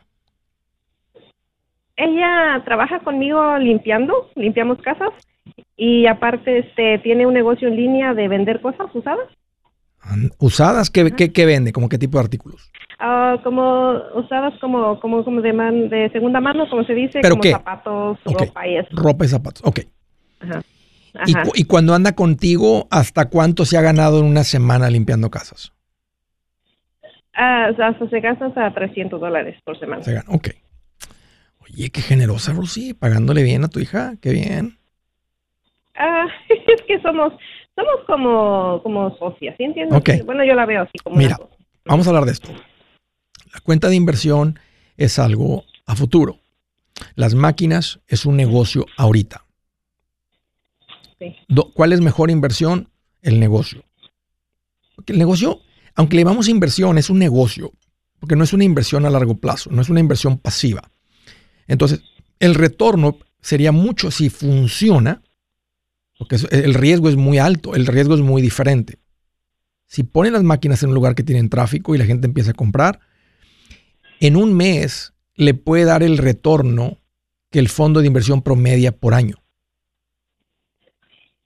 Ella 1.95 2.61
trabaja 2.65 2.99
conmigo 2.99 3.57
limpiando, 3.59 4.29
limpiamos 4.35 4.79
casas 4.81 5.11
y 5.77 6.07
aparte 6.07 6.59
este 6.59 6.99
tiene 6.99 7.25
un 7.25 7.33
negocio 7.33 7.67
en 7.67 7.75
línea 7.75 8.13
de 8.13 8.27
vender 8.27 8.61
cosas 8.61 8.87
usadas. 8.93 9.27
¿Usadas? 10.39 10.89
¿Qué, 10.89 11.31
qué, 11.31 11.45
vende? 11.45 11.71
¿Cómo 11.71 11.87
qué 11.87 11.99
tipo 11.99 12.17
de 12.17 12.23
artículos? 12.23 12.71
Ah, 12.97 13.37
como 13.43 13.93
usadas 14.15 14.53
como 14.59 14.99
como, 14.99 15.23
como 15.23 15.41
de, 15.41 15.51
de 15.89 16.09
segunda 16.11 16.39
mano, 16.39 16.67
como 16.69 16.83
se 16.83 16.93
dice, 16.93 17.19
¿Pero 17.21 17.35
como 17.35 17.43
qué? 17.43 17.51
zapatos, 17.51 18.17
ropa 18.25 18.67
y 18.67 18.77
eso. 18.77 18.89
Ropa 18.91 19.25
y 19.25 19.27
zapatos, 19.27 19.61
ok. 19.63 19.81
Ajá. 20.39 20.61
Y, 21.55 21.65
cuando 21.65 21.93
anda 21.93 22.13
contigo, 22.13 22.87
¿hasta 22.89 23.29
cuánto 23.29 23.65
se 23.65 23.77
ha 23.77 23.81
ganado 23.81 24.19
en 24.19 24.25
una 24.25 24.43
semana 24.43 24.89
limpiando 24.89 25.29
casas? 25.29 25.73
Ah, 27.33 27.67
hasta 27.67 28.09
se 28.09 28.19
gasta 28.19 28.45
hasta 28.47 28.73
300 28.73 29.19
dólares 29.19 29.59
por 29.63 29.79
semana. 29.79 30.03
Se 30.03 30.13
gana, 30.13 30.29
ok. 30.29 30.49
Oye, 31.63 31.89
qué 31.89 32.01
generosa, 32.01 32.53
Rosy, 32.53 32.93
pagándole 32.93 33.43
bien 33.43 33.63
a 33.63 33.69
tu 33.69 33.79
hija, 33.79 34.15
qué 34.21 34.31
bien. 34.31 34.77
Ah, 35.95 36.27
es 36.49 36.81
que 36.83 37.01
somos, 37.01 37.33
somos 37.75 38.05
como, 38.07 38.81
como 38.83 39.17
socias, 39.17 39.55
¿sí 39.57 39.63
entiendes? 39.63 39.97
Okay. 39.99 40.21
Bueno, 40.21 40.43
yo 40.43 40.53
la 40.53 40.65
veo 40.65 40.81
así 40.81 40.97
como 41.03 41.17
Mira, 41.17 41.37
vamos 41.85 42.07
a 42.07 42.09
hablar 42.09 42.25
de 42.25 42.31
esto. 42.31 42.49
La 43.53 43.59
cuenta 43.61 43.89
de 43.89 43.95
inversión 43.95 44.59
es 44.97 45.19
algo 45.19 45.63
a 45.85 45.95
futuro. 45.95 46.39
Las 47.15 47.35
máquinas 47.35 47.99
es 48.07 48.25
un 48.25 48.37
negocio 48.37 48.85
ahorita. 48.97 49.45
¿Cuál 51.73 51.93
es 51.93 52.01
mejor 52.01 52.31
inversión? 52.31 52.89
El 53.21 53.39
negocio. 53.39 53.83
El 55.05 55.17
negocio, 55.17 55.61
aunque 55.95 56.15
le 56.15 56.23
llamamos 56.23 56.47
inversión, 56.47 56.97
es 56.97 57.09
un 57.09 57.19
negocio, 57.19 57.71
porque 58.19 58.35
no 58.35 58.43
es 58.43 58.53
una 58.53 58.63
inversión 58.63 59.05
a 59.05 59.09
largo 59.09 59.35
plazo, 59.35 59.69
no 59.71 59.81
es 59.81 59.89
una 59.89 59.99
inversión 59.99 60.37
pasiva. 60.37 60.91
Entonces, 61.67 62.01
el 62.39 62.55
retorno 62.55 63.17
sería 63.41 63.71
mucho 63.71 64.11
si 64.11 64.29
funciona, 64.29 65.21
porque 66.17 66.37
el 66.51 66.73
riesgo 66.73 67.09
es 67.09 67.15
muy 67.15 67.39
alto, 67.39 67.75
el 67.75 67.87
riesgo 67.87 68.15
es 68.15 68.21
muy 68.21 68.41
diferente. 68.41 68.99
Si 69.87 70.03
ponen 70.03 70.33
las 70.33 70.43
máquinas 70.43 70.83
en 70.83 70.89
un 70.89 70.95
lugar 70.95 71.15
que 71.15 71.23
tienen 71.23 71.49
tráfico 71.49 71.93
y 71.93 71.97
la 71.97 72.05
gente 72.05 72.27
empieza 72.27 72.51
a 72.51 72.55
comprar, 72.55 72.99
en 74.19 74.35
un 74.35 74.53
mes 74.53 75.13
le 75.35 75.53
puede 75.53 75.85
dar 75.85 76.03
el 76.03 76.17
retorno 76.17 76.99
que 77.49 77.59
el 77.59 77.69
fondo 77.69 77.99
de 77.99 78.07
inversión 78.07 78.41
promedia 78.41 78.91
por 78.91 79.13
año 79.13 79.40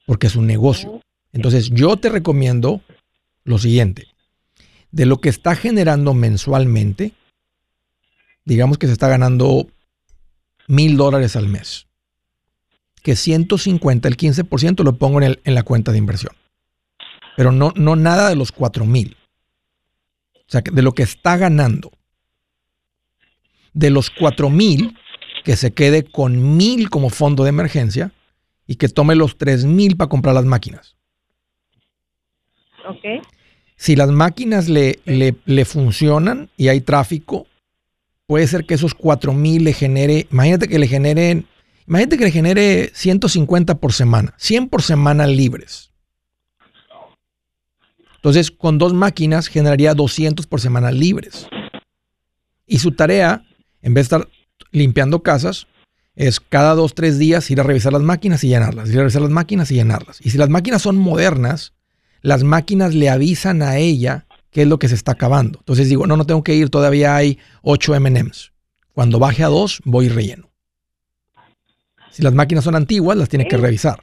porque 0.05 0.27
es 0.27 0.35
un 0.35 0.47
negocio. 0.47 1.01
Entonces 1.33 1.69
yo 1.71 1.97
te 1.97 2.09
recomiendo 2.09 2.81
lo 3.43 3.57
siguiente. 3.57 4.07
De 4.91 5.05
lo 5.05 5.19
que 5.19 5.29
está 5.29 5.55
generando 5.55 6.13
mensualmente, 6.13 7.13
digamos 8.45 8.77
que 8.77 8.87
se 8.87 8.93
está 8.93 9.07
ganando 9.07 9.67
mil 10.67 10.95
dólares 10.97 11.35
al 11.35 11.47
mes, 11.47 11.87
que 13.03 13.15
150, 13.15 14.07
el 14.07 14.17
15% 14.17 14.83
lo 14.83 14.95
pongo 14.97 15.21
en, 15.21 15.39
en, 15.43 15.53
la 15.53 15.63
cuenta 15.63 15.91
de 15.91 15.97
inversión. 15.97 16.33
Pero 17.35 17.51
no, 17.51 17.73
no 17.75 17.95
nada 17.95 18.29
de 18.29 18.35
los 18.35 18.51
cuatro 18.51 18.85
mil. 18.85 19.17
O 20.33 20.47
sea, 20.47 20.61
de 20.61 20.81
lo 20.81 20.93
que 20.93 21.03
está 21.03 21.37
ganando. 21.37 21.91
De 23.73 23.89
los 23.89 24.09
cuatro 24.09 24.49
mil, 24.49 24.97
que 25.43 25.57
se 25.57 25.73
quede 25.73 26.03
con 26.03 26.55
mil 26.55 26.89
como 26.89 27.09
fondo 27.09 27.43
de 27.43 27.49
emergencia 27.49 28.11
y 28.67 28.75
que 28.75 28.89
tome 28.89 29.15
los 29.15 29.37
3 29.37 29.65
mil 29.65 29.97
para 29.97 30.09
comprar 30.09 30.35
las 30.35 30.45
máquinas. 30.45 30.95
Ok. 32.87 33.25
Si 33.77 33.95
las 33.95 34.09
máquinas 34.09 34.69
le, 34.69 34.99
le, 35.05 35.65
funcionan 35.65 36.49
y 36.55 36.69
hay 36.69 36.81
tráfico, 36.81 37.45
puede 38.25 38.47
ser 38.47 38.65
que 38.65 38.75
esos 38.75 38.93
4 38.93 39.33
mil 39.33 39.65
le 39.65 39.73
genere, 39.73 40.27
imagínate 40.31 40.67
que 40.67 40.79
le 40.79 40.87
generen, 40.87 41.47
Imagínate 41.87 42.17
que 42.17 42.23
le 42.25 42.31
genere 42.31 42.91
150 42.93 43.75
por 43.75 43.93
semana, 43.93 44.33
100 44.37 44.69
por 44.69 44.81
semana 44.81 45.27
libres. 45.27 45.91
Entonces, 48.15 48.49
con 48.49 48.79
dos 48.79 48.93
máquinas 48.93 49.47
generaría 49.47 49.93
200 49.93 50.47
por 50.47 50.59
semana 50.59 50.91
libres. 50.91 51.47
Y 52.65 52.79
su 52.79 52.91
tarea, 52.93 53.45
en 53.83 53.93
vez 53.93 54.09
de 54.09 54.17
estar 54.17 54.29
limpiando 54.71 55.21
casas, 55.21 55.67
es 56.15 56.39
cada 56.39 56.75
dos, 56.75 56.95
tres 56.95 57.19
días 57.19 57.49
ir 57.51 57.59
a 57.59 57.63
revisar 57.63 57.93
las 57.93 58.01
máquinas 58.01 58.43
y 58.43 58.49
llenarlas, 58.49 58.89
ir 58.89 58.97
a 58.97 58.99
revisar 58.99 59.21
las 59.21 59.31
máquinas 59.31 59.71
y 59.71 59.75
llenarlas. 59.75 60.19
Y 60.21 60.29
si 60.29 60.37
las 60.37 60.49
máquinas 60.49 60.81
son 60.81 60.97
modernas, 60.97 61.73
las 62.21 62.43
máquinas 62.43 62.93
le 62.93 63.09
avisan 63.09 63.61
a 63.61 63.77
ella 63.77 64.25
qué 64.51 64.61
es 64.61 64.67
lo 64.67 64.79
que 64.79 64.87
se 64.87 64.95
está 64.95 65.13
acabando. 65.13 65.59
Entonces 65.59 65.89
digo, 65.89 66.07
no, 66.07 66.15
no 66.15 66.25
tengo 66.25 66.43
que 66.43 66.55
ir, 66.55 66.69
todavía 66.69 67.15
hay 67.15 67.37
8 67.61 67.99
MMs. 67.99 68.53
Cuando 68.93 69.19
baje 69.19 69.43
a 69.43 69.47
2, 69.47 69.81
voy 69.83 70.05
y 70.05 70.09
relleno. 70.09 70.49
Si 72.11 72.23
las 72.23 72.33
máquinas 72.33 72.63
son 72.63 72.75
antiguas, 72.75 73.17
las 73.17 73.27
tiene 73.27 73.47
que 73.47 73.57
revisar. 73.57 74.01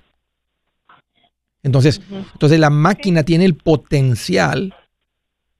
Entonces, 1.62 2.02
entonces 2.34 2.60
la 2.60 2.68
máquina 2.68 3.22
tiene 3.22 3.46
el 3.46 3.54
potencial 3.54 4.74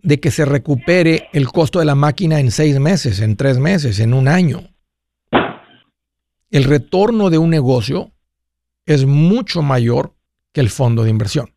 de 0.02 0.20
que 0.20 0.30
se 0.30 0.44
recupere 0.44 1.28
el 1.32 1.48
costo 1.48 1.78
de 1.78 1.84
la 1.84 1.94
máquina 1.94 2.40
en 2.40 2.50
seis 2.50 2.78
meses, 2.78 3.20
en 3.20 3.36
tres 3.36 3.58
meses, 3.58 4.00
en 4.00 4.12
un 4.12 4.28
año. 4.28 4.71
El 6.52 6.64
retorno 6.64 7.30
de 7.30 7.38
un 7.38 7.50
negocio 7.50 8.12
es 8.86 9.04
mucho 9.04 9.62
mayor 9.62 10.14
que 10.52 10.60
el 10.60 10.70
fondo 10.70 11.02
de 11.02 11.10
inversión 11.10 11.52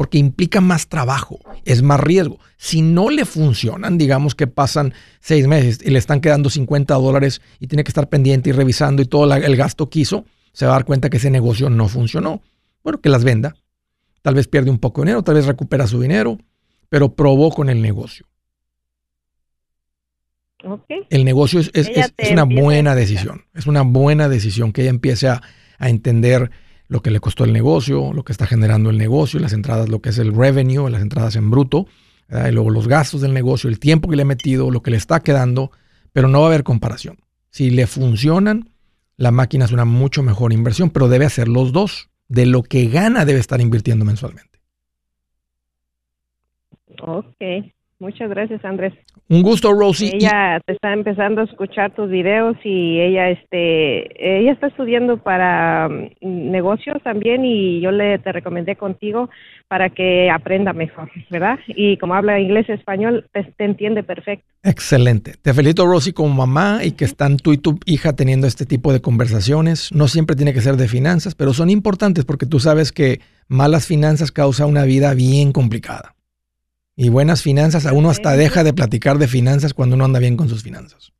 porque 0.00 0.16
implica 0.16 0.62
más 0.62 0.88
trabajo, 0.88 1.40
es 1.66 1.82
más 1.82 2.00
riesgo. 2.00 2.38
Si 2.56 2.80
no 2.80 3.10
le 3.10 3.26
funcionan, 3.26 3.98
digamos 3.98 4.34
que 4.34 4.46
pasan 4.46 4.94
seis 5.20 5.46
meses 5.46 5.80
y 5.84 5.90
le 5.90 5.98
están 5.98 6.22
quedando 6.22 6.48
50 6.48 6.94
dólares 6.94 7.42
y 7.58 7.66
tiene 7.66 7.84
que 7.84 7.90
estar 7.90 8.08
pendiente 8.08 8.48
y 8.48 8.54
revisando 8.54 9.02
y 9.02 9.04
todo 9.04 9.30
el 9.30 9.56
gasto 9.56 9.90
que 9.90 10.00
hizo, 10.00 10.24
se 10.54 10.64
va 10.64 10.72
a 10.72 10.76
dar 10.76 10.86
cuenta 10.86 11.10
que 11.10 11.18
ese 11.18 11.30
negocio 11.30 11.68
no 11.68 11.86
funcionó. 11.86 12.40
Bueno, 12.82 13.02
que 13.02 13.10
las 13.10 13.24
venda. 13.24 13.56
Tal 14.22 14.34
vez 14.34 14.48
pierde 14.48 14.70
un 14.70 14.78
poco 14.78 15.02
de 15.02 15.08
dinero, 15.08 15.22
tal 15.22 15.34
vez 15.34 15.44
recupera 15.44 15.86
su 15.86 16.00
dinero, 16.00 16.38
pero 16.88 17.14
probó 17.14 17.50
con 17.50 17.68
el 17.68 17.82
negocio. 17.82 18.24
El 21.10 21.24
negocio 21.24 21.60
es, 21.60 21.90
una 22.30 22.44
buena 22.44 22.94
decisión. 22.94 23.44
Es 23.54 23.66
una 23.66 23.82
buena 23.82 24.28
decisión 24.28 24.72
que 24.72 24.82
ella 24.82 24.90
empiece 24.90 25.28
a, 25.28 25.42
a 25.78 25.88
entender 25.88 26.50
lo 26.88 27.02
que 27.02 27.10
le 27.10 27.20
costó 27.20 27.44
el 27.44 27.52
negocio, 27.52 28.12
lo 28.12 28.24
que 28.24 28.32
está 28.32 28.46
generando 28.46 28.90
el 28.90 28.98
negocio, 28.98 29.38
las 29.38 29.52
entradas, 29.52 29.88
lo 29.88 30.00
que 30.00 30.10
es 30.10 30.18
el 30.18 30.34
revenue, 30.34 30.90
las 30.90 31.02
entradas 31.02 31.36
en 31.36 31.50
bruto, 31.50 31.86
y 32.30 32.52
luego 32.52 32.70
los 32.70 32.88
gastos 32.88 33.20
del 33.20 33.32
negocio, 33.32 33.68
el 33.70 33.78
tiempo 33.78 34.08
que 34.08 34.16
le 34.16 34.22
ha 34.22 34.26
metido, 34.26 34.70
lo 34.70 34.82
que 34.82 34.90
le 34.90 34.96
está 34.96 35.20
quedando, 35.20 35.70
pero 36.12 36.28
no 36.28 36.40
va 36.40 36.46
a 36.46 36.48
haber 36.48 36.62
comparación. 36.62 37.18
Si 37.50 37.70
le 37.70 37.86
funcionan, 37.86 38.70
la 39.16 39.30
máquina 39.30 39.64
es 39.64 39.72
una 39.72 39.84
mucho 39.84 40.22
mejor 40.22 40.52
inversión, 40.52 40.90
pero 40.90 41.08
debe 41.08 41.26
hacer 41.26 41.48
los 41.48 41.72
dos. 41.72 42.08
De 42.28 42.46
lo 42.46 42.62
que 42.62 42.86
gana 42.86 43.24
debe 43.24 43.40
estar 43.40 43.60
invirtiendo 43.60 44.04
mensualmente. 44.04 44.60
Ok. 47.02 47.72
Muchas 48.00 48.30
gracias, 48.30 48.64
Andrés. 48.64 48.94
Un 49.28 49.42
gusto, 49.42 49.74
Rosie. 49.74 50.16
Ella 50.16 50.58
te 50.64 50.72
está 50.72 50.94
empezando 50.94 51.42
a 51.42 51.44
escuchar 51.44 51.94
tus 51.94 52.08
videos 52.08 52.56
y 52.64 52.98
ella, 52.98 53.28
este, 53.28 54.40
ella 54.40 54.52
está 54.52 54.68
estudiando 54.68 55.18
para 55.18 55.86
mm, 55.90 56.50
negocios 56.50 56.96
también 57.04 57.44
y 57.44 57.82
yo 57.82 57.90
le 57.90 58.18
te 58.18 58.32
recomendé 58.32 58.76
contigo 58.76 59.28
para 59.68 59.90
que 59.90 60.30
aprenda 60.30 60.72
mejor, 60.72 61.10
¿verdad? 61.28 61.58
Y 61.68 61.98
como 61.98 62.14
habla 62.14 62.40
inglés 62.40 62.64
y 62.70 62.72
español, 62.72 63.28
te, 63.32 63.44
entiende 63.62 64.02
perfecto. 64.02 64.46
Excelente. 64.62 65.34
Te 65.42 65.52
felicito, 65.52 65.84
Rosie, 65.84 66.14
como 66.14 66.34
mamá 66.34 66.80
y 66.82 66.92
que 66.92 67.04
están 67.04 67.36
tú 67.36 67.52
y 67.52 67.58
tu 67.58 67.78
hija 67.84 68.14
teniendo 68.14 68.46
este 68.46 68.64
tipo 68.64 68.94
de 68.94 69.02
conversaciones. 69.02 69.92
No 69.92 70.08
siempre 70.08 70.36
tiene 70.36 70.54
que 70.54 70.62
ser 70.62 70.76
de 70.76 70.88
finanzas, 70.88 71.34
pero 71.34 71.52
son 71.52 71.68
importantes 71.68 72.24
porque 72.24 72.46
tú 72.46 72.60
sabes 72.60 72.92
que 72.92 73.20
malas 73.46 73.86
finanzas 73.86 74.32
causan 74.32 74.70
una 74.70 74.84
vida 74.84 75.12
bien 75.12 75.52
complicada. 75.52 76.14
Y 77.02 77.08
buenas 77.08 77.42
finanzas, 77.42 77.86
a 77.86 77.94
uno 77.94 78.10
hasta 78.10 78.36
deja 78.36 78.62
de 78.62 78.74
platicar 78.74 79.16
de 79.16 79.26
finanzas 79.26 79.72
cuando 79.72 79.96
uno 79.96 80.04
anda 80.04 80.18
bien 80.18 80.36
con 80.36 80.50
sus 80.50 80.62
finanzas. 80.62 81.14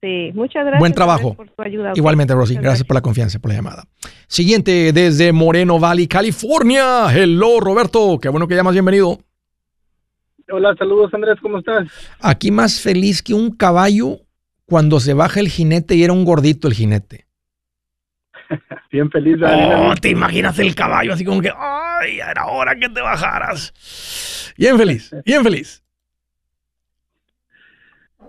Sí, 0.00 0.30
muchas 0.32 0.62
gracias. 0.62 0.78
Buen 0.78 0.94
trabajo. 0.94 1.34
Por 1.34 1.50
tu 1.50 1.62
ayuda, 1.62 1.92
Igualmente, 1.94 2.32
Rosy. 2.32 2.54
Gracias, 2.54 2.86
por 2.86 2.94
la 2.94 3.02
confianza, 3.02 3.38
por 3.38 3.50
la 3.50 3.56
llamada. 3.58 3.84
Siguiente, 4.26 4.94
desde 4.94 5.34
Moreno 5.34 5.78
Valley, 5.78 6.06
California. 6.06 7.14
Hello, 7.14 7.60
Roberto. 7.60 8.18
Qué 8.18 8.30
bueno 8.30 8.48
que 8.48 8.54
llamas. 8.54 8.72
Bienvenido. 8.72 9.18
Hola, 10.50 10.74
saludos, 10.78 11.12
Andrés. 11.12 11.36
¿Cómo 11.42 11.58
estás? 11.58 11.86
Aquí 12.18 12.50
más 12.50 12.80
feliz 12.80 13.22
que 13.22 13.34
un 13.34 13.50
caballo 13.50 14.20
cuando 14.64 14.98
se 14.98 15.12
baja 15.12 15.40
el 15.40 15.50
jinete 15.50 15.94
y 15.94 16.04
era 16.04 16.14
un 16.14 16.24
gordito 16.24 16.68
el 16.68 16.74
jinete. 16.74 17.26
Bien 18.90 19.10
feliz. 19.10 19.36
Oh, 19.44 19.94
te 20.00 20.08
imaginas 20.08 20.58
el 20.58 20.74
caballo 20.74 21.12
así 21.12 21.22
como 21.22 21.42
que, 21.42 21.50
ay, 22.00 22.20
era 22.20 22.46
hora 22.46 22.74
que 22.74 22.88
te 22.88 23.00
bajaras. 23.00 24.54
Bien 24.56 24.78
feliz, 24.78 25.14
bien 25.24 25.42
feliz. 25.42 25.82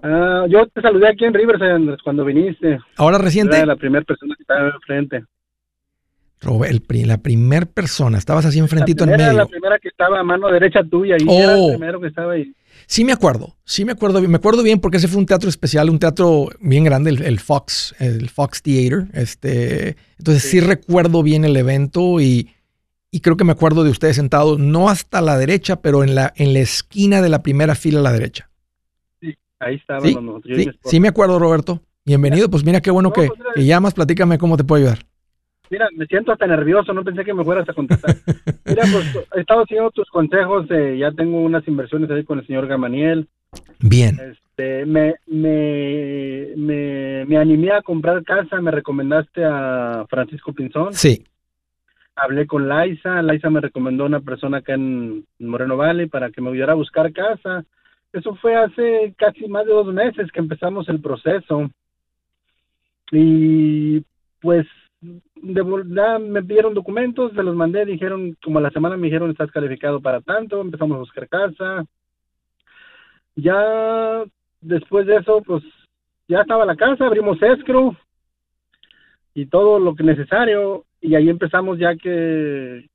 Ah, 0.03 0.45
yo 0.49 0.67
te 0.67 0.81
saludé 0.81 1.09
aquí 1.09 1.25
en 1.25 1.33
Riverside 1.33 1.97
cuando 2.03 2.23
viniste. 2.23 2.79
¿Ahora 2.97 3.17
reciente? 3.17 3.57
Era 3.57 3.65
la 3.65 3.75
primera 3.75 4.05
persona 4.05 4.35
que 4.35 4.43
estaba 4.43 4.69
enfrente. 4.69 5.23
Robert, 6.39 6.83
la 6.91 7.17
primera 7.17 7.65
persona, 7.65 8.19
estabas 8.19 8.45
así 8.45 8.59
enfrentito 8.59 9.03
en 9.05 9.11
medio. 9.11 9.33
La 9.33 9.47
primera 9.47 9.79
que 9.79 9.87
estaba 9.87 10.19
a 10.19 10.23
mano 10.23 10.49
derecha 10.49 10.83
tuya 10.83 11.15
y 11.17 11.23
era 11.35 11.53
el 11.53 11.59
oh. 11.59 11.69
primero 11.69 11.99
que 11.99 12.07
estaba 12.07 12.33
ahí. 12.33 12.53
Sí 12.85 13.03
me 13.03 13.11
acuerdo, 13.11 13.55
sí 13.65 13.85
me 13.85 13.93
acuerdo 13.93 14.19
bien. 14.19 14.29
Me 14.29 14.37
acuerdo 14.37 14.61
bien 14.61 14.79
porque 14.79 14.97
ese 14.97 15.07
fue 15.07 15.17
un 15.17 15.25
teatro 15.25 15.49
especial, 15.49 15.89
un 15.89 15.97
teatro 15.97 16.49
bien 16.59 16.83
grande, 16.83 17.09
el, 17.09 17.39
Fox, 17.39 17.95
el 17.99 18.29
Fox 18.29 18.61
Theater. 18.61 19.07
Este, 19.13 19.97
entonces 20.19 20.43
sí. 20.43 20.59
recuerdo 20.59 21.23
bien 21.23 21.43
el 21.43 21.57
evento 21.57 22.21
y, 22.21 22.51
creo 23.21 23.37
que 23.37 23.43
me 23.43 23.51
acuerdo 23.51 23.83
de 23.83 23.89
ustedes 23.89 24.15
sentados, 24.15 24.59
no 24.59 24.89
hasta 24.89 25.21
la 25.21 25.37
derecha, 25.37 25.81
pero 25.81 26.03
en 26.03 26.15
la, 26.15 26.33
en 26.35 26.53
la 26.53 26.59
esquina 26.59 27.21
de 27.21 27.29
la 27.29 27.41
primera 27.41 27.75
fila 27.75 27.99
a 27.99 28.03
la 28.03 28.11
derecha. 28.11 28.49
Sí, 29.19 29.35
ahí 29.59 29.75
estábamos 29.75 30.43
¿Sí? 30.45 30.69
Sí, 30.83 30.99
me 30.99 31.07
acuerdo, 31.07 31.39
Roberto. 31.39 31.81
Bienvenido, 32.05 32.49
pues 32.49 32.63
mira 32.63 32.79
qué 32.79 32.91
bueno 32.91 33.11
que, 33.11 33.27
pues, 33.27 33.39
que 33.55 33.65
llamas, 33.65 33.93
platícame 33.93 34.37
cómo 34.37 34.55
te 34.55 34.63
puedo 34.63 34.83
ayudar. 34.83 35.05
Mira, 35.69 35.87
me 35.95 36.05
siento 36.05 36.31
hasta 36.31 36.47
nervioso, 36.47 36.93
no 36.93 37.03
pensé 37.03 37.25
que 37.25 37.33
me 37.33 37.43
fueras 37.43 37.67
a 37.67 37.73
contestar. 37.73 38.15
Mira, 38.65 38.83
pues 38.91 39.27
he 39.35 39.41
estado 39.41 39.65
siguiendo 39.65 39.91
tus 39.91 40.09
consejos, 40.09 40.67
ya 40.97 41.11
tengo 41.11 41.41
unas 41.41 41.67
inversiones 41.67 42.09
ahí 42.09 42.23
con 42.23 42.39
el 42.39 42.47
señor 42.47 42.67
Gamaniel. 42.67 43.27
Bien. 43.79 44.17
Este, 44.19 44.85
me, 44.85 45.15
me, 45.27 47.25
me, 47.25 47.37
animé 47.37 47.71
a 47.71 47.81
comprar 47.81 48.23
casa, 48.23 48.61
me 48.61 48.71
recomendaste 48.71 49.43
a 49.43 50.05
Francisco 50.09 50.53
Pinzón. 50.53 50.93
Sí. 50.93 51.25
Hablé 52.19 52.47
con 52.47 52.67
Laisa, 52.67 53.21
Laisa 53.21 53.51
me 53.51 53.61
recomendó 53.61 54.05
una 54.05 54.21
persona 54.21 54.57
acá 54.57 54.73
en 54.73 55.23
Moreno 55.37 55.77
Valley 55.77 56.07
para 56.07 56.31
que 56.31 56.41
me 56.41 56.49
ayudara 56.49 56.71
a 56.71 56.75
buscar 56.75 57.13
casa. 57.13 57.63
Eso 58.11 58.33
fue 58.37 58.55
hace 58.55 59.13
casi 59.19 59.47
más 59.47 59.67
de 59.67 59.73
dos 59.73 59.93
meses 59.93 60.31
que 60.31 60.39
empezamos 60.39 60.89
el 60.89 60.99
proceso. 60.99 61.69
Y 63.11 64.03
pues 64.41 64.65
de, 64.99 65.63
me 66.19 66.41
pidieron 66.41 66.73
documentos, 66.73 67.33
se 67.33 67.43
los 67.43 67.55
mandé, 67.55 67.85
dijeron, 67.85 68.35
como 68.43 68.57
a 68.57 68.63
la 68.63 68.71
semana 68.71 68.97
me 68.97 69.05
dijeron, 69.05 69.29
estás 69.29 69.51
calificado 69.51 70.01
para 70.01 70.19
tanto, 70.21 70.59
empezamos 70.59 70.95
a 70.95 71.01
buscar 71.01 71.29
casa. 71.29 71.85
Ya 73.35 74.23
después 74.59 75.05
de 75.05 75.17
eso, 75.17 75.43
pues 75.45 75.63
ya 76.27 76.41
estaba 76.41 76.65
la 76.65 76.75
casa, 76.75 77.05
abrimos 77.05 77.39
escrow 77.43 77.95
y 79.35 79.45
todo 79.45 79.77
lo 79.77 79.93
que 79.93 80.01
necesario 80.01 80.86
y 81.07 81.15
ahí 81.15 81.29
empezamos 81.29 81.79
ya 81.79 81.95
que 81.95 82.87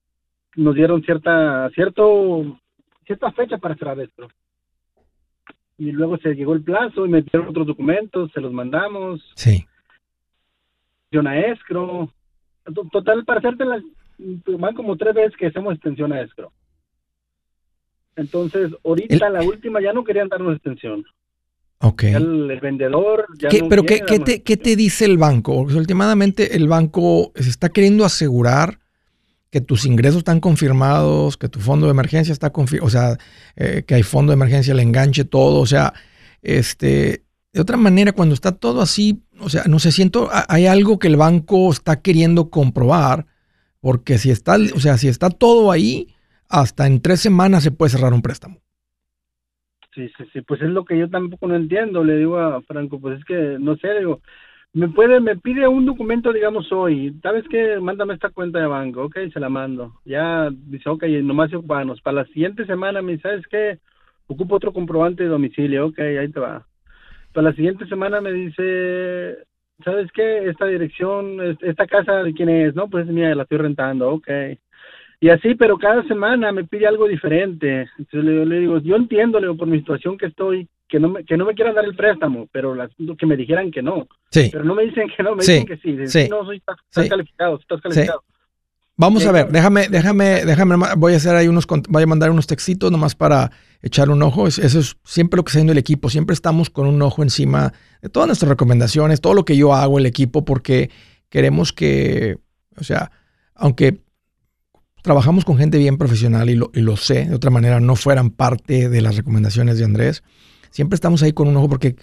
nos 0.57 0.75
dieron 0.75 1.03
cierta 1.03 1.71
cierto 1.71 2.59
cierta 3.07 3.33
fecha 3.33 3.59
para 3.59 3.75
cerrar 3.75 3.99
escrow. 4.01 4.29
Y 5.79 5.91
luego 5.91 6.19
se 6.19 6.35
llegó 6.35 6.55
el 6.55 6.63
plazo 6.63 7.07
y 7.07 7.09
me 7.09 7.23
dieron 7.23 7.49
otros 7.49 7.67
documentos, 7.67 8.31
se 8.33 8.41
los 8.41 8.53
mandamos. 8.53 9.21
Sí 9.35 9.67
a 11.21 11.39
escro. 11.39 12.13
Total, 12.93 13.25
para 13.25 13.41
hacerte 13.41 13.65
las, 13.65 13.83
van 14.19 14.75
como 14.75 14.97
tres 14.97 15.15
veces 15.15 15.37
que 15.37 15.47
hacemos 15.47 15.75
extensión 15.75 16.13
a 16.13 16.21
escro. 16.23 16.53
Entonces, 18.17 18.73
ahorita 18.85 19.29
la 19.31 19.43
última 19.43 19.81
ya 19.81 19.93
no 19.93 20.05
querían 20.05 20.29
darnos 20.29 20.55
extensión. 20.55 21.05
Ok. 21.83 22.05
El, 22.05 22.61
vendedor 22.61 23.27
ya 23.39 23.49
Pero 23.69 23.83
¿qué, 23.83 24.01
¿qué, 24.07 24.21
te, 24.21 24.43
¿qué 24.43 24.57
te 24.57 24.77
dice 24.77 25.05
el 25.05 25.19
banco? 25.19 25.57
Porque 25.57 25.75
últimamente 25.75 26.57
el 26.57 26.69
banco 26.69 27.33
se 27.35 27.51
está 27.51 27.71
queriendo 27.71 28.05
asegurar 28.05 28.79
que 29.51 29.61
tus 29.61 29.85
ingresos 29.85 30.19
están 30.19 30.41
confirmados, 30.41 31.37
que 31.37 31.49
tu 31.49 31.61
fondo 31.61 31.87
de 31.87 31.91
emergencia 31.91 32.33
está 32.33 32.51
confirmado, 32.51 32.87
o 32.87 32.91
sea, 32.91 33.19
eh, 33.57 33.83
que 33.87 33.97
hay 33.97 34.03
fondo 34.03 34.31
de 34.31 34.35
emergencia, 34.35 34.73
le 34.73 34.83
enganche 34.83 35.25
todo, 35.25 35.61
o 35.61 35.67
sea, 35.67 35.93
este, 36.41 37.25
de 37.53 37.61
otra 37.61 37.77
manera, 37.77 38.13
cuando 38.13 38.35
está 38.35 38.53
todo 38.53 38.81
así, 38.81 39.23
o 39.41 39.51
sea, 39.51 39.65
no 39.65 39.79
sé, 39.79 39.93
siento, 39.93 40.31
hay 40.49 40.67
algo 40.67 40.99
que 40.99 41.09
el 41.09 41.17
banco 41.17 41.71
está 41.71 42.01
queriendo 42.01 42.49
comprobar, 42.49 43.27
porque 43.81 44.17
si 44.17 44.31
está, 44.31 44.57
o 44.75 44.81
sea, 44.81 44.97
si 44.97 45.09
está 45.09 45.29
todo 45.29 45.71
ahí, 45.71 46.15
hasta 46.49 46.87
en 46.87 47.03
tres 47.03 47.21
semanas 47.21 47.63
se 47.63 47.73
puede 47.73 47.91
cerrar 47.91 48.15
un 48.15 48.23
préstamo. 48.23 48.62
Sí, 49.95 50.09
sí, 50.17 50.25
sí, 50.33 50.41
pues 50.41 50.63
es 50.63 50.71
lo 50.71 50.85
que 50.87 50.97
yo 50.99 51.11
tampoco 51.11 51.47
no 51.47 51.55
entiendo, 51.55 52.03
le 52.03 52.17
digo 52.17 52.39
a 52.39 52.63
Franco, 52.63 52.99
pues 52.99 53.19
es 53.19 53.25
que, 53.27 53.59
no 53.61 53.77
sé, 53.77 53.99
digo, 53.99 54.21
me 54.73 54.89
puede, 54.89 55.21
me 55.21 55.37
pide 55.37 55.69
un 55.69 55.85
documento, 55.85 56.33
digamos, 56.33 56.73
hoy, 56.73 57.15
¿sabes 57.23 57.45
qué? 57.51 57.79
Mándame 57.79 58.15
esta 58.15 58.31
cuenta 58.31 58.59
de 58.59 58.67
banco, 58.67 59.05
ok, 59.05 59.19
se 59.33 59.41
la 59.41 59.51
mando. 59.51 60.01
Ya 60.07 60.49
dice, 60.51 60.89
ok, 60.89 61.05
nomás 61.23 61.51
se 61.51 61.57
ocupanos. 61.57 62.01
Para 62.01 62.23
la 62.23 62.27
siguiente 62.27 62.65
semana 62.65 63.03
me 63.03 63.13
dice, 63.13 63.23
¿sabes 63.25 63.47
qué? 63.49 63.79
Ocupo 64.29 64.57
otro 64.57 64.73
comprobante 64.73 65.25
de 65.25 65.29
domicilio, 65.29 65.87
ok, 65.89 65.99
ahí 66.01 66.31
te 66.31 66.41
va. 66.41 66.67
Para 67.35 67.51
la 67.51 67.55
siguiente 67.57 67.87
semana 67.87 68.21
me 68.23 68.33
dice, 68.33 69.39
¿sabes 69.85 70.11
qué? 70.13 70.49
Esta 70.49 70.67
dirección, 70.67 71.39
esta 71.63 71.87
casa 71.87 72.23
de 72.23 72.33
quién 72.35 72.49
es, 72.49 72.75
¿no? 72.75 72.89
Pues 72.89 73.07
es 73.07 73.13
mía, 73.13 73.35
la 73.35 73.45
estoy 73.45 73.59
rentando, 73.59 74.11
ok. 74.11 74.29
Y 75.23 75.29
así, 75.29 75.55
pero 75.55 75.79
cada 75.79 76.03
semana 76.09 76.51
me 76.51 76.65
pide 76.65 76.85
algo 76.85 77.07
diferente. 77.07 77.89
Entonces 77.97 78.25
le, 78.25 78.59
digo, 78.59 78.81
yo 78.81 78.97
entiendo, 78.97 79.39
le 79.39 79.55
por 79.55 79.69
mi 79.69 79.79
situación 79.79 80.19
que 80.19 80.27
estoy, 80.27 80.69
que 80.89 80.99
no 80.99 81.11
me, 81.11 81.25
que 81.25 81.37
no 81.37 81.47
me 81.47 81.55
quieran 81.55 81.77
dar 81.77 81.85
el 81.85 81.95
préstamo, 81.95 82.49
pero 82.51 82.77
que 83.17 83.27
me 83.27 83.37
dijeran 83.37 83.71
que 83.71 83.83
no. 83.83 84.09
Sí. 84.33 84.49
Pero 84.51 84.65
no 84.65 84.75
me 84.75 84.83
dicen 84.83 85.09
que 85.17 85.23
no, 85.23 85.37
me 85.37 85.43
dicen 85.43 85.65
que 85.65 85.77
sí. 85.77 85.97
sí. 86.09 86.29
No, 86.29 86.45
soy, 86.45 86.57
estás, 86.57 87.09
calificado, 87.09 87.57
estás 87.61 87.81
calificado. 87.81 88.25
Vamos 88.97 89.25
a 89.25 89.31
ver, 89.31 89.47
déjame, 89.47 89.87
déjame, 89.89 90.45
déjame, 90.45 90.75
voy 90.97 91.13
a 91.13 91.17
hacer 91.19 91.37
ahí 91.37 91.47
unos, 91.47 91.69
voy 91.89 92.03
a 92.03 92.07
mandar 92.07 92.33
unos 92.33 92.49
textitos 92.49 92.91
nomás 92.91 93.15
para 93.15 93.53
echar 93.81 94.11
un 94.11 94.21
ojo. 94.25 94.49
Eso 94.49 94.81
es 94.81 94.97
siempre 95.05 95.37
lo 95.37 95.45
que 95.45 95.51
está 95.51 95.59
haciendo 95.59 95.71
el 95.71 95.79
equipo. 95.79 96.11
Siempre 96.11 96.35
estamos 96.35 96.69
con 96.69 96.89
un 96.89 97.01
ojo 97.01 97.23
encima 97.23 97.73
de 98.01 98.09
todas 98.09 98.27
nuestras 98.27 98.49
recomendaciones, 98.49 99.21
todo 99.21 99.35
lo 99.35 99.45
que 99.45 99.57
yo 99.57 99.73
hago, 99.73 100.01
el 100.01 100.07
equipo, 100.07 100.45
porque 100.45 100.91
queremos 101.29 101.73
que, 101.73 102.39
o 102.77 102.83
sea, 102.83 103.13
aunque 103.55 104.01
trabajamos 105.03 105.45
con 105.45 105.59
gente 105.59 105.79
bien 105.79 105.99
profesional 105.99 106.49
y 106.49 106.55
lo, 106.55 106.71
y 106.73 106.81
lo 106.81 106.97
sé, 106.97 107.27
de 107.27 107.35
otra 107.35 107.51
manera 107.51 107.81
no 107.81 107.97
fueran 107.97 108.31
parte 108.31 108.89
de 108.89 109.03
las 109.03 109.17
recomendaciones 109.17 109.79
de 109.79 109.85
Andrés, 109.85 110.23
siempre 110.71 110.95
estamos 110.95 111.23
ahí 111.23 111.33
con 111.33 111.49
un 111.49 111.57
ojo 111.57 111.69
porque, 111.69 111.97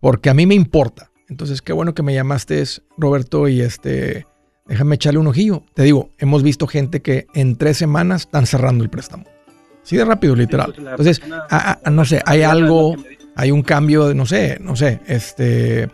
porque 0.00 0.28
a 0.28 0.34
mí 0.34 0.46
me 0.46 0.54
importa. 0.54 1.10
Entonces, 1.28 1.62
qué 1.62 1.72
bueno 1.72 1.94
que 1.94 2.02
me 2.02 2.12
llamaste, 2.12 2.62
Roberto, 2.98 3.48
y 3.48 3.62
este, 3.62 4.26
déjame 4.66 4.96
echarle 4.96 5.18
un 5.18 5.28
ojillo. 5.28 5.62
Te 5.74 5.82
digo, 5.82 6.10
hemos 6.18 6.42
visto 6.42 6.66
gente 6.66 7.00
que 7.00 7.26
en 7.32 7.56
tres 7.56 7.78
semanas 7.78 8.22
están 8.22 8.46
cerrando 8.46 8.84
el 8.84 8.90
préstamo. 8.90 9.24
Sí, 9.82 9.96
de 9.96 10.04
rápido, 10.04 10.36
literal. 10.36 10.74
Pues, 10.96 11.18
Entonces, 11.18 11.22
no 11.90 12.04
sé, 12.04 12.20
hay 12.26 12.42
algo, 12.42 12.96
hay 13.34 13.50
un 13.50 13.62
cambio, 13.62 14.12
no 14.14 14.26
sé, 14.26 14.58
no 14.60 14.76
sé, 14.76 15.00
este, 15.06 15.88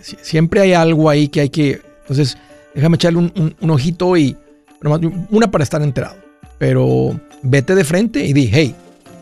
siempre 0.00 0.60
hay 0.60 0.72
algo 0.72 1.10
ahí 1.10 1.28
que 1.28 1.40
hay 1.40 1.50
que, 1.50 1.82
entonces, 2.02 2.38
déjame 2.74 2.94
echarle 2.94 3.18
un, 3.18 3.54
un 3.60 3.70
ojito 3.70 4.16
y 4.16 4.36
una 5.30 5.50
para 5.50 5.64
estar 5.64 5.82
enterado. 5.82 6.16
Pero 6.58 7.18
vete 7.42 7.74
de 7.74 7.84
frente 7.84 8.24
y 8.24 8.32
di, 8.32 8.50
hey, 8.52 8.74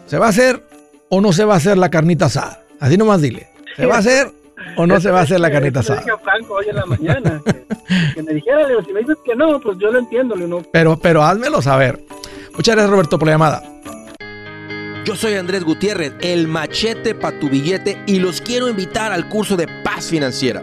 ¿se 0.07 0.19
va 0.19 0.27
a 0.27 0.31
hacer 0.31 0.63
o 1.09 1.21
no 1.21 1.33
se 1.33 1.45
va 1.45 1.55
a 1.55 1.57
hacer 1.59 1.79
la 1.79 1.91
carnita 1.91 2.27
asada? 2.27 2.63
Así 2.81 2.97
nomás 2.97 3.21
dile, 3.21 3.49
¿se 3.77 3.87
va 3.87 3.97
a 3.97 3.99
hacer 3.99 4.33
o 4.77 4.87
no 4.87 5.01
se 5.01 5.11
va 5.11 5.21
a 5.21 5.23
hacer 5.23 5.41
la 5.41 5.51
carnita 5.51 5.81
asada? 5.81 6.03
Franco 6.23 6.55
hoy 6.55 6.67
en 6.69 6.77
la 6.77 6.87
mañana, 6.87 7.43
que, 8.15 8.23
me 8.23 8.35
dijera, 8.35 8.67
si 8.85 8.93
me 8.93 9.01
dices 9.01 9.17
que 9.25 9.35
no, 9.37 9.61
pues 9.61 9.79
yo 9.79 9.91
lo 9.91 9.99
entiendo. 9.99 10.37
No. 10.37 10.63
Pero, 10.73 10.99
pero 10.99 11.23
házmelo 11.23 11.63
saber. 11.63 12.01
Muchas 12.55 12.75
gracias 12.75 12.91
Roberto 12.91 13.19
por 13.19 13.27
la 13.27 13.35
llamada. 13.35 13.63
Yo 15.05 15.17
soy 15.17 15.35
Andrés 15.35 15.65
Gutiérrez, 15.65 16.13
el 16.21 16.49
machete 16.49 17.15
para 17.15 17.39
tu 17.39 17.49
billete 17.49 17.97
y 18.07 18.19
los 18.19 18.43
quiero 18.43 18.69
invitar 18.69 19.11
al 19.11 19.29
curso 19.29 19.57
de 19.57 19.67
paz 19.83 20.07
financiera. 20.07 20.63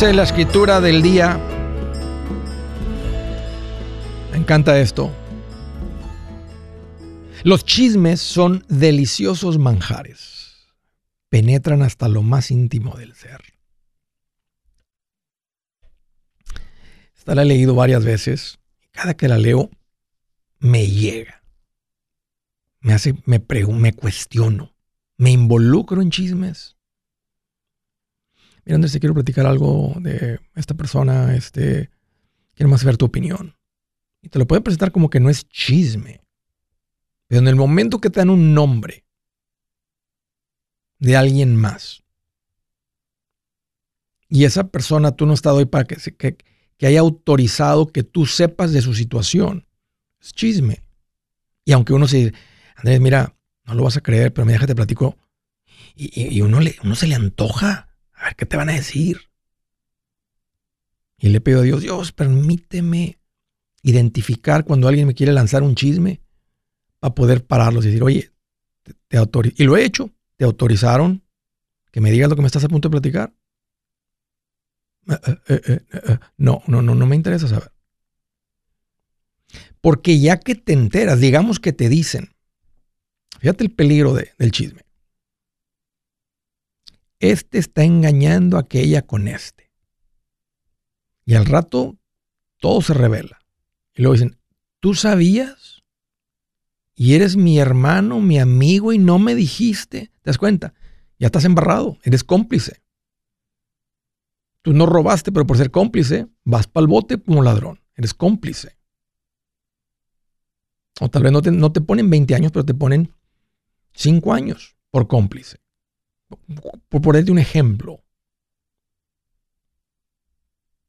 La 0.00 0.22
escritura 0.22 0.80
del 0.80 1.02
día, 1.02 1.38
me 4.32 4.38
encanta 4.38 4.80
esto, 4.80 5.12
los 7.44 7.66
chismes 7.66 8.20
son 8.20 8.64
deliciosos 8.68 9.58
manjares, 9.58 10.72
penetran 11.28 11.82
hasta 11.82 12.08
lo 12.08 12.22
más 12.22 12.50
íntimo 12.50 12.96
del 12.96 13.14
ser. 13.14 13.42
Esta 17.14 17.34
la 17.34 17.42
he 17.42 17.44
leído 17.44 17.74
varias 17.74 18.02
veces, 18.02 18.58
cada 18.92 19.12
que 19.12 19.28
la 19.28 19.36
leo 19.36 19.68
me 20.58 20.86
llega, 20.86 21.44
me 22.80 22.94
hace, 22.94 23.14
me, 23.26 23.44
me 23.68 23.92
cuestiono, 23.92 24.74
me 25.18 25.30
involucro 25.30 26.00
en 26.00 26.10
chismes 26.10 26.79
mira 28.70 28.76
Andrés, 28.76 28.92
te 28.92 29.00
quiero 29.00 29.14
platicar 29.14 29.46
algo 29.46 29.94
de 29.98 30.38
esta 30.54 30.74
persona, 30.74 31.34
este, 31.34 31.90
quiero 32.54 32.70
más 32.70 32.84
ver 32.84 32.96
tu 32.96 33.06
opinión. 33.06 33.56
Y 34.22 34.28
te 34.28 34.38
lo 34.38 34.46
puede 34.46 34.60
presentar 34.60 34.92
como 34.92 35.10
que 35.10 35.18
no 35.18 35.28
es 35.28 35.48
chisme. 35.48 36.20
Pero 37.26 37.40
en 37.40 37.48
el 37.48 37.56
momento 37.56 38.00
que 38.00 38.10
te 38.10 38.20
dan 38.20 38.30
un 38.30 38.54
nombre 38.54 39.04
de 41.00 41.16
alguien 41.16 41.56
más, 41.56 42.04
y 44.28 44.44
esa 44.44 44.68
persona 44.68 45.16
tú 45.16 45.26
no 45.26 45.32
estás 45.32 45.52
hoy 45.54 45.64
para 45.64 45.84
que, 45.84 45.96
que, 46.12 46.36
que 46.76 46.86
haya 46.86 47.00
autorizado 47.00 47.88
que 47.88 48.04
tú 48.04 48.24
sepas 48.24 48.70
de 48.72 48.82
su 48.82 48.94
situación, 48.94 49.66
es 50.20 50.32
chisme. 50.32 50.84
Y 51.64 51.72
aunque 51.72 51.92
uno 51.92 52.06
se 52.06 52.18
dice, 52.18 52.34
Andrés, 52.76 53.00
mira, 53.00 53.34
no 53.64 53.74
lo 53.74 53.82
vas 53.82 53.96
a 53.96 54.00
creer, 54.00 54.32
pero 54.32 54.46
me 54.46 54.52
déjate 54.52 54.76
platico. 54.76 55.18
Y, 55.96 56.36
y 56.36 56.40
uno, 56.42 56.60
le, 56.60 56.76
uno 56.84 56.94
se 56.94 57.08
le 57.08 57.16
antoja. 57.16 57.89
¿Qué 58.36 58.46
te 58.46 58.56
van 58.56 58.68
a 58.68 58.74
decir? 58.74 59.20
Y 61.18 61.28
le 61.28 61.40
pido 61.40 61.60
a 61.60 61.62
Dios, 61.62 61.82
Dios, 61.82 62.12
permíteme 62.12 63.18
identificar 63.82 64.64
cuando 64.64 64.88
alguien 64.88 65.06
me 65.06 65.14
quiere 65.14 65.32
lanzar 65.32 65.62
un 65.62 65.74
chisme 65.74 66.20
para 66.98 67.14
poder 67.14 67.46
pararlos 67.46 67.84
y 67.84 67.88
decir, 67.88 68.02
oye, 68.02 68.30
te, 69.08 69.18
y 69.56 69.64
lo 69.64 69.76
he 69.76 69.84
hecho, 69.84 70.10
te 70.36 70.44
autorizaron 70.44 71.22
que 71.90 72.00
me 72.00 72.10
digas 72.10 72.30
lo 72.30 72.36
que 72.36 72.42
me 72.42 72.46
estás 72.46 72.64
a 72.64 72.68
punto 72.68 72.88
de 72.88 72.92
platicar. 72.92 73.34
Eh, 75.08 75.16
eh, 75.48 75.80
eh, 75.92 76.18
no, 76.36 76.62
no, 76.66 76.82
no, 76.82 76.94
no 76.94 77.06
me 77.06 77.16
interesa 77.16 77.48
saber. 77.48 77.72
Porque 79.80 80.20
ya 80.20 80.38
que 80.38 80.54
te 80.54 80.72
enteras, 80.72 81.20
digamos 81.20 81.58
que 81.58 81.72
te 81.72 81.88
dicen, 81.88 82.34
fíjate 83.40 83.64
el 83.64 83.72
peligro 83.72 84.14
del 84.14 84.52
chisme 84.52 84.82
este 87.20 87.58
está 87.58 87.84
engañando 87.84 88.56
a 88.56 88.60
aquella 88.60 89.02
con 89.02 89.28
este. 89.28 89.70
Y 91.26 91.34
al 91.34 91.44
rato 91.44 91.98
todo 92.58 92.80
se 92.80 92.94
revela. 92.94 93.38
Y 93.94 94.02
luego 94.02 94.14
dicen, 94.14 94.38
¿tú 94.80 94.94
sabías? 94.94 95.82
Y 96.94 97.14
eres 97.14 97.36
mi 97.36 97.58
hermano, 97.58 98.20
mi 98.20 98.38
amigo 98.38 98.92
y 98.92 98.98
no 98.98 99.18
me 99.18 99.34
dijiste. 99.34 100.10
¿Te 100.22 100.30
das 100.30 100.38
cuenta? 100.38 100.74
Ya 101.18 101.26
estás 101.26 101.44
embarrado, 101.44 101.98
eres 102.02 102.24
cómplice. 102.24 102.82
Tú 104.62 104.72
no 104.72 104.86
robaste, 104.86 105.30
pero 105.30 105.46
por 105.46 105.56
ser 105.56 105.70
cómplice 105.70 106.26
vas 106.44 106.66
para 106.66 106.82
el 106.82 106.88
bote 106.88 107.20
como 107.20 107.42
ladrón. 107.42 107.80
Eres 107.94 108.14
cómplice. 108.14 108.78
O 111.00 111.08
tal 111.08 111.22
vez 111.22 111.32
no 111.32 111.42
te, 111.42 111.50
no 111.50 111.72
te 111.72 111.80
ponen 111.80 112.10
20 112.10 112.34
años, 112.34 112.52
pero 112.52 112.64
te 112.64 112.74
ponen 112.74 113.14
5 113.92 114.32
años 114.32 114.76
por 114.90 115.06
cómplice 115.06 115.58
por 116.88 117.02
ponerte 117.02 117.32
un 117.32 117.38
ejemplo. 117.38 118.02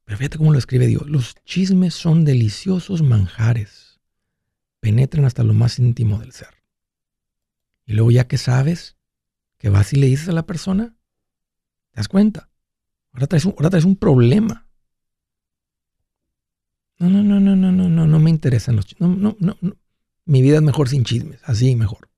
Pero 0.04 0.18
fíjate 0.18 0.38
cómo 0.38 0.52
lo 0.52 0.58
escribe 0.58 0.86
Dios. 0.86 1.08
Los 1.08 1.34
chismes 1.44 1.94
son 1.94 2.24
deliciosos 2.24 3.02
manjares. 3.02 4.00
Penetran 4.80 5.24
hasta 5.24 5.44
lo 5.44 5.54
más 5.54 5.78
íntimo 5.78 6.18
del 6.18 6.32
ser. 6.32 6.62
Y 7.86 7.94
luego 7.94 8.10
ya 8.10 8.26
que 8.26 8.38
sabes, 8.38 8.96
que 9.58 9.70
vas 9.70 9.92
y 9.92 9.96
le 9.96 10.06
dices 10.06 10.28
a 10.28 10.32
la 10.32 10.44
persona, 10.44 10.96
¿te 11.92 11.96
das 11.96 12.08
cuenta? 12.08 12.50
Ahora 13.12 13.26
traes 13.26 13.44
un, 13.44 13.52
ahora 13.52 13.70
traes 13.70 13.84
un 13.84 13.96
problema. 13.96 14.68
No, 16.98 17.10
no, 17.10 17.22
no, 17.22 17.40
no, 17.40 17.56
no, 17.56 17.72
no, 17.72 17.88
no, 17.88 18.06
no 18.06 18.18
me 18.20 18.30
interesan 18.30 18.76
los 18.76 18.86
chismes. 18.86 19.18
No, 19.18 19.36
no, 19.38 19.56
no, 19.60 19.76
Mi 20.24 20.42
vida 20.42 20.56
es 20.56 20.62
mejor 20.62 20.88
sin 20.88 21.04
chismes, 21.04 21.40
así 21.44 21.74
mejor. 21.74 22.11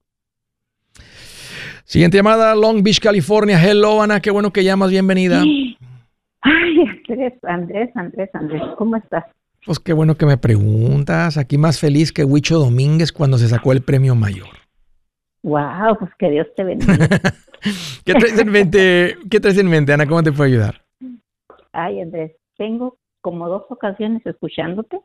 Siguiente 1.84 2.16
llamada, 2.16 2.54
Long 2.54 2.82
Beach, 2.82 2.98
California. 2.98 3.62
Hello, 3.62 4.02
Ana, 4.02 4.20
qué 4.20 4.30
bueno 4.30 4.52
que 4.52 4.64
llamas, 4.64 4.90
bienvenida. 4.90 5.42
Ay, 6.40 6.84
Andrés, 7.08 7.34
Andrés, 7.42 7.90
Andrés, 7.94 8.30
Andrés, 8.32 8.62
¿cómo 8.78 8.96
estás? 8.96 9.24
Pues 9.66 9.78
qué 9.78 9.92
bueno 9.92 10.14
que 10.16 10.26
me 10.26 10.38
preguntas. 10.38 11.36
Aquí 11.36 11.58
más 11.58 11.78
feliz 11.78 12.10
que 12.10 12.24
Huicho 12.24 12.58
Domínguez 12.58 13.12
cuando 13.12 13.36
se 13.36 13.48
sacó 13.48 13.72
el 13.72 13.82
premio 13.82 14.14
mayor. 14.14 14.48
Wow, 15.42 15.98
pues 15.98 16.10
que 16.18 16.30
Dios 16.30 16.46
te 16.56 16.64
bendiga. 16.64 16.96
¿Qué 18.04 18.14
traes 18.14 18.38
en 18.38 18.50
mente, 18.50 19.16
qué 19.30 19.40
traes 19.40 19.58
en 19.58 19.68
mente, 19.68 19.92
Ana? 19.92 20.06
¿Cómo 20.06 20.22
te 20.22 20.32
puedo 20.32 20.44
ayudar? 20.44 20.82
Ay, 21.72 22.00
Andrés, 22.00 22.32
tengo 22.56 22.98
como 23.20 23.48
dos 23.48 23.64
ocasiones 23.68 24.24
escuchándote 24.24 25.00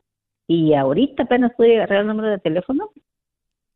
y 0.46 0.74
ahorita 0.74 1.24
apenas 1.24 1.52
pude 1.56 1.76
agarrar 1.76 2.00
el 2.00 2.06
número 2.06 2.30
de 2.30 2.38
teléfono. 2.38 2.90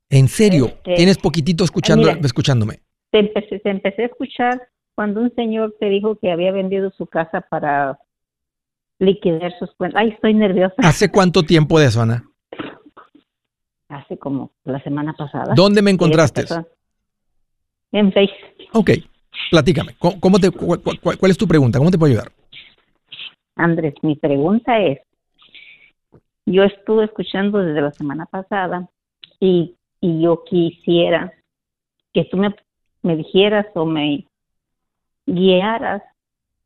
¿En 0.09 0.29
serio? 0.29 0.67
Este, 0.67 0.95
¿Tienes 0.95 1.19
poquitito 1.19 1.65
escuchando, 1.65 2.09
escuchándome? 2.11 2.81
Te 3.15 3.21
empecé, 3.21 3.61
te 3.61 3.71
empecé 3.71 4.03
a 4.03 4.07
escuchar 4.07 4.69
cuando 4.97 5.21
un 5.21 5.33
señor 5.37 5.77
te 5.79 5.89
dijo 5.89 6.19
que 6.19 6.33
había 6.33 6.51
vendido 6.51 6.91
su 6.99 7.07
casa 7.07 7.43
para 7.43 7.97
liquidar 8.99 9.57
sus 9.57 9.73
cuentas. 9.77 10.03
Ay, 10.03 10.09
estoy 10.09 10.35
nerviosa. 10.35 10.75
¿Hace 10.79 11.13
cuánto 11.13 11.45
tiempo 11.45 11.79
de 11.79 11.87
eso, 11.87 12.03
Ana? 12.03 12.25
Hace 13.89 14.19
como 14.19 14.51
la 14.65 14.83
semana 14.83 15.13
pasada. 15.13 15.55
¿Dónde 15.55 15.81
me 15.81 15.93
encontraste? 15.93 16.43
En 17.93 18.13
Facebook. 18.13 18.69
Ok, 18.73 18.91
platícame. 19.49 19.95
¿Cómo, 19.97 20.41
te, 20.41 20.51
cuál 20.51 21.31
es 21.31 21.39
tu 21.39 21.47
pregunta? 21.47 21.79
¿Cómo 21.79 21.93
te 21.93 21.99
puedo 21.99 22.11
ayudar? 22.11 22.33
Andrés, 23.55 23.95
mi 24.03 24.17
pregunta 24.17 24.81
es, 24.81 24.99
yo 26.47 26.65
estuve 26.65 27.05
escuchando 27.05 27.59
desde 27.59 27.81
la 27.81 27.93
semana 27.93 28.27
pasada 28.27 28.89
y, 29.39 29.77
y 30.01 30.21
yo 30.21 30.43
quisiera 30.43 31.33
que 32.13 32.25
tú 32.25 32.39
me, 32.39 32.53
me 33.05 33.17
dijeras 33.17 33.67
o 33.75 33.85
me 33.85 34.27
guiaras 35.27 36.03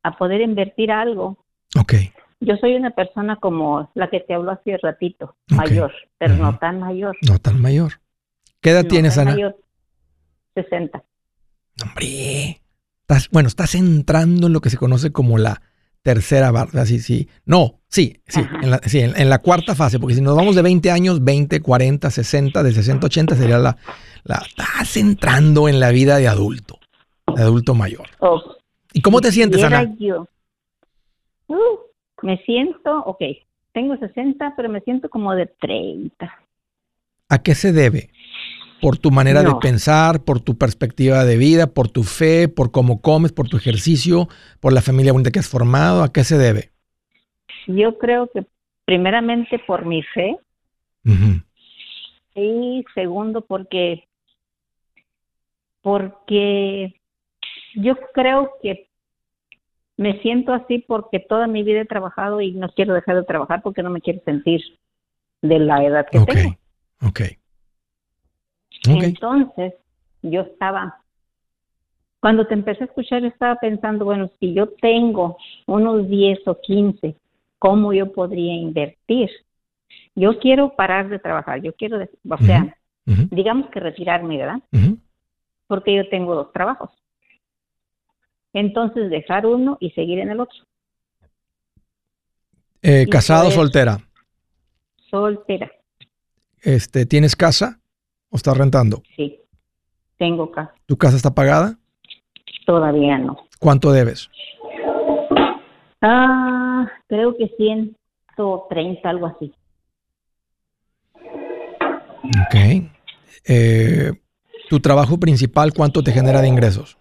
a 0.02 0.16
poder 0.16 0.40
invertir 0.40 0.90
algo. 0.90 1.44
Ok. 1.78 1.94
Yo 2.40 2.56
soy 2.56 2.76
una 2.76 2.90
persona 2.90 3.36
como 3.36 3.90
la 3.94 4.08
que 4.08 4.20
te 4.20 4.32
habló 4.32 4.52
hace 4.52 4.78
ratito, 4.78 5.34
mayor, 5.48 5.92
pero 6.16 6.36
no 6.36 6.56
tan 6.58 6.78
mayor. 6.78 7.16
No 7.28 7.38
tan 7.40 7.60
mayor. 7.60 7.94
¿Qué 8.60 8.70
edad 8.70 8.86
tienes, 8.86 9.18
Ana? 9.18 9.32
Mayor, 9.32 9.56
60. 10.54 11.02
Hombre, 11.82 12.60
estás, 13.00 13.28
bueno, 13.30 13.48
estás 13.48 13.74
entrando 13.74 14.46
en 14.46 14.52
lo 14.52 14.60
que 14.60 14.70
se 14.70 14.76
conoce 14.76 15.10
como 15.10 15.36
la 15.36 15.62
tercera 16.08 16.50
barra, 16.50 16.86
sí, 16.86 17.00
sí. 17.00 17.28
No, 17.44 17.80
sí, 17.86 18.22
sí, 18.26 18.40
en 18.62 18.70
la, 18.70 18.78
sí 18.78 19.00
en, 19.00 19.28
la, 19.28 19.40
cuarta 19.40 19.74
fase, 19.74 19.98
porque 19.98 20.14
si 20.14 20.22
nos 20.22 20.34
vamos 20.34 20.56
de 20.56 20.62
20 20.62 20.90
años, 20.90 21.22
20, 21.22 21.60
40, 21.60 22.10
60, 22.10 22.62
de 22.62 22.72
60 22.72 23.06
80 23.06 23.36
sería 23.36 23.58
la, 23.58 23.76
la 24.24 24.36
estás 24.36 24.96
entrando 24.96 25.68
en 25.68 25.80
la 25.80 25.90
vida 25.90 26.16
de 26.16 26.26
adulto, 26.26 26.78
de 27.36 27.42
adulto 27.42 27.74
mayor. 27.74 28.06
¿Y 28.94 29.02
cómo 29.02 29.20
te 29.20 29.30
sientes, 29.30 29.62
Ana? 29.62 29.94
Yo. 29.98 30.26
Uh, 31.48 31.78
me 32.22 32.38
siento, 32.38 33.00
ok, 33.04 33.20
tengo 33.74 33.94
60, 33.98 34.54
pero 34.56 34.70
me 34.70 34.80
siento 34.80 35.10
como 35.10 35.34
de 35.34 35.44
30. 35.44 36.32
¿A 37.28 37.38
qué 37.42 37.54
se 37.54 37.74
debe? 37.74 38.08
Por 38.80 38.96
tu 38.98 39.10
manera 39.10 39.42
de 39.42 39.54
pensar, 39.60 40.24
por 40.24 40.40
tu 40.40 40.56
perspectiva 40.56 41.24
de 41.24 41.36
vida, 41.36 41.66
por 41.66 41.88
tu 41.88 42.04
fe, 42.04 42.48
por 42.48 42.70
cómo 42.70 43.00
comes, 43.00 43.32
por 43.32 43.48
tu 43.48 43.56
ejercicio, 43.56 44.28
por 44.60 44.72
la 44.72 44.82
familia 44.82 45.12
bonita 45.12 45.30
que 45.30 45.38
has 45.38 45.48
formado? 45.48 46.02
¿A 46.02 46.12
qué 46.12 46.24
se 46.24 46.38
debe? 46.38 46.70
Yo 47.66 47.98
creo 47.98 48.30
que 48.32 48.46
primeramente 48.84 49.58
por 49.66 49.84
mi 49.84 50.02
fe 50.02 50.38
y 52.34 52.84
segundo 52.94 53.40
porque 53.40 54.04
porque 55.82 56.94
yo 57.74 57.96
creo 58.12 58.52
que 58.62 58.88
me 59.96 60.20
siento 60.20 60.52
así 60.52 60.78
porque 60.86 61.18
toda 61.18 61.46
mi 61.46 61.62
vida 61.62 61.80
he 61.80 61.86
trabajado 61.86 62.40
y 62.40 62.52
no 62.52 62.68
quiero 62.68 62.94
dejar 62.94 63.16
de 63.16 63.24
trabajar 63.24 63.62
porque 63.62 63.82
no 63.82 63.90
me 63.90 64.00
quiero 64.00 64.20
sentir 64.24 64.60
de 65.42 65.58
la 65.58 65.84
edad 65.84 66.06
que 66.10 66.20
tengo. 66.20 66.56
Entonces, 68.88 69.74
yo 70.22 70.42
estaba, 70.42 70.98
cuando 72.20 72.46
te 72.46 72.54
empecé 72.54 72.84
a 72.84 72.86
escuchar, 72.86 73.24
estaba 73.24 73.56
pensando, 73.56 74.04
bueno, 74.04 74.30
si 74.40 74.54
yo 74.54 74.68
tengo 74.80 75.36
unos 75.66 76.08
10 76.08 76.46
o 76.46 76.60
15, 76.60 77.14
¿cómo 77.58 77.92
yo 77.92 78.12
podría 78.12 78.54
invertir? 78.54 79.30
Yo 80.14 80.38
quiero 80.38 80.74
parar 80.74 81.08
de 81.08 81.18
trabajar, 81.18 81.62
yo 81.62 81.72
quiero, 81.74 81.98
o 82.28 82.38
sea, 82.38 82.76
digamos 83.04 83.70
que 83.70 83.80
retirarme, 83.80 84.38
¿verdad? 84.38 84.60
Porque 85.66 85.94
yo 85.94 86.08
tengo 86.08 86.34
dos 86.34 86.52
trabajos. 86.52 86.90
Entonces, 88.52 89.10
dejar 89.10 89.46
uno 89.46 89.76
y 89.80 89.90
seguir 89.90 90.18
en 90.18 90.30
el 90.30 90.40
otro. 90.40 90.58
Eh, 92.82 93.06
¿Casado 93.10 93.48
o 93.48 93.50
soltera? 93.50 93.98
Soltera. 95.10 95.70
Este, 96.62 97.06
¿Tienes 97.06 97.36
casa? 97.36 97.80
¿O 98.30 98.36
estás 98.36 98.56
rentando? 98.56 99.02
Sí, 99.16 99.40
tengo 100.18 100.50
casa. 100.50 100.74
¿Tu 100.86 100.96
casa 100.96 101.16
está 101.16 101.34
pagada? 101.34 101.78
Todavía 102.66 103.18
no. 103.18 103.38
¿Cuánto 103.58 103.92
debes? 103.92 104.30
Ah, 106.02 106.86
creo 107.06 107.36
que 107.36 107.48
130, 107.56 109.08
algo 109.08 109.26
así. 109.26 109.52
Ok. 112.24 112.90
Eh, 113.46 114.12
¿Tu 114.68 114.80
trabajo 114.80 115.18
principal 115.18 115.72
cuánto 115.72 116.02
te 116.02 116.12
genera 116.12 116.42
de 116.42 116.48
ingresos? 116.48 116.98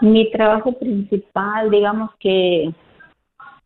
Mi 0.00 0.30
trabajo 0.30 0.72
principal, 0.72 1.70
digamos 1.70 2.10
que, 2.18 2.72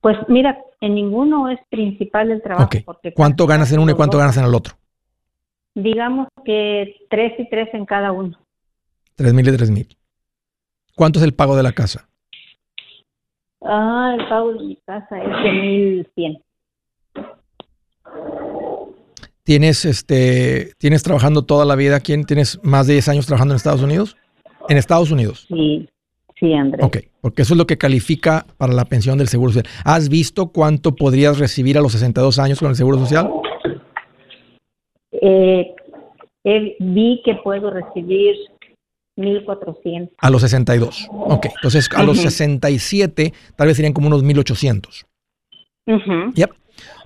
pues 0.01 0.17
mira, 0.29 0.59
en 0.81 0.95
ninguno 0.95 1.49
es 1.49 1.61
principal 1.69 2.31
el 2.31 2.43
trabajo. 2.43 2.65
Okay. 2.67 3.13
¿Cuánto 3.15 3.47
ganas 3.47 3.73
en 3.73 3.81
uno 3.81 3.93
y 3.93 3.95
cuánto 3.95 4.19
ganas 4.19 4.37
en 4.37 4.45
el 4.45 4.55
otro? 4.55 4.80
Digamos 5.75 6.29
que 6.45 6.97
tres 7.09 7.33
y 7.39 7.49
tres 7.49 7.69
en 7.73 7.87
cada 7.87 8.13
uno. 8.13 8.39
Tres 9.15 9.33
mil 9.33 9.49
y 9.49 9.57
tres 9.57 9.71
mil. 9.71 9.97
¿Cuánto 10.95 11.19
es 11.19 11.25
el 11.25 11.35
pago 11.35 11.57
de 11.57 11.63
la 11.63 11.73
casa? 11.73 12.09
Ah, 13.63 14.17
el 14.19 14.29
pago 14.29 14.53
de 14.55 14.65
mi 14.65 14.77
casa 14.85 15.19
es 15.23 15.45
de 15.45 15.53
mil 15.53 16.09
cien. 16.15 16.43
¿Tienes, 19.43 19.85
este, 19.85 20.75
¿Tienes 20.79 21.03
trabajando 21.03 21.43
toda 21.43 21.65
la 21.65 21.75
vida 21.75 21.97
aquí? 21.97 22.23
¿Tienes 22.25 22.61
más 22.63 22.87
de 22.87 22.93
10 22.95 23.09
años 23.09 23.27
trabajando 23.27 23.55
en 23.55 23.57
Estados 23.57 23.83
Unidos? 23.83 24.17
En 24.69 24.77
Estados 24.77 25.11
Unidos. 25.11 25.47
Sí, 25.49 25.89
sí, 26.39 26.53
Andrés. 26.55 26.85
Ok, 26.85 26.99
porque 27.21 27.43
eso 27.43 27.55
es 27.55 27.59
lo 27.59 27.67
que 27.67 27.79
califica 27.79 28.47
para 28.59 28.73
la 28.73 28.85
pensión 28.85 29.19
del 29.19 29.29
Seguro 29.29 29.53
Social. 29.53 29.73
¿Has 29.85 30.09
visto 30.09 30.49
cuánto 30.53 30.95
podrías 30.95 31.39
recibir 31.39 31.79
a 31.79 31.81
los 31.81 31.93
62 31.93 32.39
años 32.39 32.61
con 32.61 32.69
el 32.69 32.77
Seguro 32.77 32.99
Social? 32.99 33.29
Eh, 35.13 35.75
vi 36.79 37.23
que 37.25 37.35
puedo 37.37 37.71
recibir 37.71 38.35
1.400. 39.17 40.11
A 40.19 40.31
los 40.31 40.43
62. 40.43 41.09
Ok, 41.11 41.47
entonces 41.57 41.89
a 41.95 42.03
los 42.03 42.19
67 42.19 43.33
tal 43.57 43.67
vez 43.67 43.77
serían 43.77 43.93
como 43.93 44.07
unos 44.07 44.25
1.800. 44.25 45.05
Uh 45.87 46.33
Yep. 46.35 46.51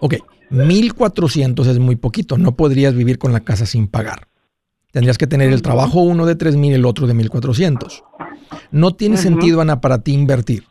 Ok, 0.01 0.15
1.400 0.51 1.67
es 1.67 1.79
muy 1.79 1.97
poquito. 1.97 2.39
No 2.39 2.55
podrías 2.55 2.95
vivir 2.95 3.19
con 3.19 3.33
la 3.33 3.41
casa 3.41 3.67
sin 3.67 3.89
pagar. 3.89 4.29
Tendrías 4.93 5.19
que 5.19 5.27
tener 5.27 5.53
el 5.53 5.63
trabajo 5.63 6.03
uno 6.03 6.25
de 6.25 6.39
3.000 6.39 6.71
y 6.71 6.73
el 6.75 6.87
otro 6.87 7.07
de 7.07 7.15
1.400. 7.15 8.05
No 8.71 8.95
tiene 8.95 9.17
sentido, 9.17 9.61
Ana, 9.61 9.81
para 9.81 10.03
ti 10.03 10.13
invertir. 10.13 10.65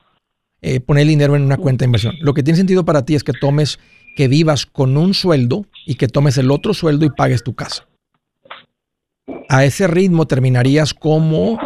Eh, 0.62 0.80
poner 0.80 1.06
dinero 1.06 1.36
en 1.36 1.42
una 1.42 1.58
cuenta 1.58 1.84
de 1.84 1.88
inversión. 1.88 2.16
Lo 2.22 2.34
que 2.34 2.42
tiene 2.42 2.56
sentido 2.56 2.86
para 2.86 3.04
ti 3.04 3.16
es 3.16 3.24
que 3.26 3.34
tomes 3.34 3.80
que 4.16 4.28
vivas 4.28 4.66
con 4.66 4.98
un 4.98 5.14
sueldo 5.14 5.66
y 5.86 5.96
que 5.96 6.08
tomes 6.08 6.38
el 6.38 6.52
otro 6.52 6.74
sueldo 6.74 7.06
y 7.06 7.10
pagues 7.10 7.44
tu 7.44 7.54
casa. 7.54 7.88
A 9.50 9.64
ese 9.66 9.88
ritmo 9.88 10.26
terminarías 10.26 10.94
como 10.94 11.60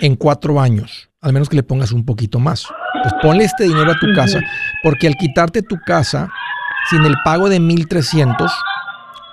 en 0.00 0.16
cuatro 0.16 0.60
años, 0.60 1.10
al 1.20 1.32
menos 1.32 1.48
que 1.48 1.56
le 1.56 1.62
pongas 1.62 1.92
un 1.92 2.04
poquito 2.04 2.38
más. 2.38 2.66
Pues 3.02 3.14
ponle 3.22 3.44
este 3.44 3.64
dinero 3.64 3.92
a 3.92 3.98
tu 3.98 4.12
casa, 4.14 4.40
porque 4.82 5.06
al 5.06 5.14
quitarte 5.14 5.62
tu 5.62 5.76
casa 5.86 6.30
sin 6.90 7.04
el 7.04 7.14
pago 7.24 7.48
de 7.48 7.60
1.300, 7.60 8.50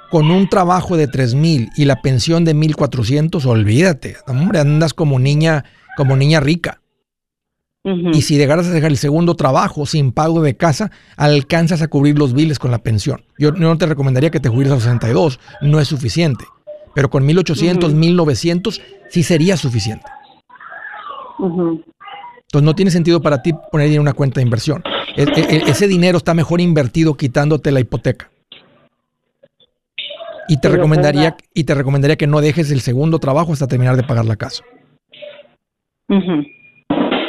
con 0.09 0.31
un 0.31 0.47
trabajo 0.47 0.95
de 0.95 1.09
3.000 1.09 1.69
y 1.75 1.85
la 1.85 2.01
pensión 2.01 2.45
de 2.45 2.55
1.400, 2.55 3.45
olvídate, 3.45 4.17
hombre, 4.27 4.59
andas 4.59 4.93
como 4.93 5.19
niña, 5.19 5.65
como 5.97 6.15
niña 6.15 6.39
rica. 6.39 6.81
Y 8.13 8.21
si 8.21 8.37
llegaras 8.37 8.67
a 8.67 8.71
dejar 8.71 8.91
el 8.91 8.97
segundo 8.97 9.35
trabajo 9.35 9.85
sin 9.85 10.11
pago 10.11 10.41
de 10.41 10.57
casa, 10.57 10.91
alcanzas 11.15 11.81
a 11.81 11.87
cubrir 11.87 12.19
los 12.19 12.33
biles 12.33 12.59
con 12.59 12.71
la 12.71 12.79
pensión. 12.79 13.23
Yo 13.37 13.51
no 13.51 13.77
te 13.77 13.85
recomendaría 13.85 14.29
que 14.29 14.41
te 14.41 14.49
jubiles 14.49 14.71
a 14.71 14.75
los 14.75 14.83
62, 14.83 15.39
no 15.61 15.79
es 15.79 15.87
suficiente. 15.87 16.45
Pero 16.93 17.09
con 17.09 17.25
1800, 17.25 17.93
1900 17.93 18.81
sí 19.09 19.23
sería 19.23 19.55
suficiente. 19.55 20.05
Entonces 21.39 22.63
no 22.63 22.75
tiene 22.75 22.91
sentido 22.91 23.21
para 23.21 23.41
ti 23.41 23.53
poner 23.71 23.91
en 23.91 24.01
una 24.01 24.13
cuenta 24.13 24.39
de 24.39 24.43
inversión. 24.43 24.83
E, 25.15 25.23
e, 25.23 25.55
e, 25.55 25.69
ese 25.69 25.87
dinero 25.87 26.17
está 26.17 26.33
mejor 26.33 26.59
invertido 26.59 27.15
quitándote 27.15 27.71
la 27.71 27.79
hipoteca. 27.79 28.29
Y 30.49 30.59
te, 30.59 30.69
recomendaría, 30.69 31.35
y 31.53 31.65
te 31.65 31.75
recomendaría 31.75 32.15
que 32.15 32.27
no 32.27 32.41
dejes 32.41 32.71
el 32.71 32.81
segundo 32.81 33.19
trabajo 33.19 33.53
hasta 33.53 33.67
terminar 33.67 33.95
de 33.97 34.03
pagar 34.03 34.25
la 34.25 34.37
casa. 34.37 34.63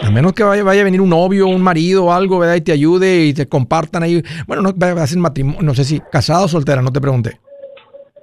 A 0.02 0.10
menos 0.10 0.32
que 0.32 0.42
vaya, 0.42 0.62
vaya, 0.62 0.80
a 0.82 0.84
venir 0.84 1.00
un 1.00 1.10
novio, 1.10 1.46
un 1.46 1.62
marido 1.62 2.06
o 2.06 2.12
algo, 2.12 2.38
¿verdad? 2.38 2.56
Y 2.56 2.60
te 2.60 2.72
ayude 2.72 3.26
y 3.26 3.34
te 3.34 3.46
compartan 3.46 4.02
ahí. 4.02 4.22
Bueno, 4.46 4.62
no 4.62 5.00
hacen 5.00 5.20
matrimonio, 5.20 5.62
no 5.62 5.74
sé 5.74 5.84
si 5.84 6.00
casada 6.00 6.44
o 6.44 6.48
soltera, 6.48 6.82
no 6.82 6.92
te 6.92 7.00
pregunté. 7.00 7.40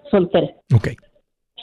Soltera. 0.09 0.47
Ok. 0.73 0.89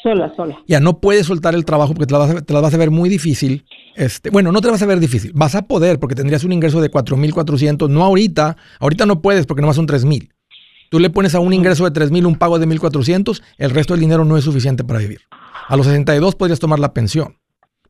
Sola, 0.02 0.32
sola. 0.34 0.58
Ya 0.66 0.80
no 0.80 0.98
puedes 1.00 1.26
soltar 1.26 1.54
el 1.54 1.64
trabajo 1.64 1.94
porque 1.94 2.06
te 2.06 2.12
la 2.12 2.18
vas 2.18 2.30
a, 2.30 2.42
te 2.42 2.52
la 2.52 2.60
vas 2.60 2.74
a 2.74 2.76
ver 2.76 2.90
muy 2.90 3.08
difícil. 3.08 3.64
Este, 3.94 4.30
bueno, 4.30 4.50
no 4.50 4.60
te 4.60 4.68
vas 4.68 4.82
a 4.82 4.86
ver 4.86 4.98
difícil. 4.98 5.32
Vas 5.34 5.54
a 5.54 5.62
poder 5.62 6.00
porque 6.00 6.16
tendrías 6.16 6.42
un 6.42 6.52
ingreso 6.52 6.80
de 6.80 6.90
4.400. 6.90 7.88
No 7.88 8.02
ahorita. 8.02 8.56
Ahorita 8.80 9.06
no 9.06 9.22
puedes 9.22 9.46
porque 9.46 9.60
nomás 9.60 9.76
son 9.76 9.86
3.000. 9.86 10.30
Tú 10.90 10.98
le 10.98 11.08
pones 11.08 11.34
a 11.34 11.40
un 11.40 11.52
ingreso 11.52 11.88
de 11.88 11.92
3.000 11.98 12.26
un 12.26 12.34
pago 12.34 12.58
de 12.58 12.66
1.400. 12.66 13.42
El 13.58 13.70
resto 13.70 13.94
del 13.94 14.00
dinero 14.00 14.24
no 14.24 14.36
es 14.36 14.44
suficiente 14.44 14.82
para 14.82 14.98
vivir. 14.98 15.20
A 15.68 15.76
los 15.76 15.86
62 15.86 16.34
podrías 16.34 16.58
tomar 16.58 16.80
la 16.80 16.92
pensión. 16.92 17.38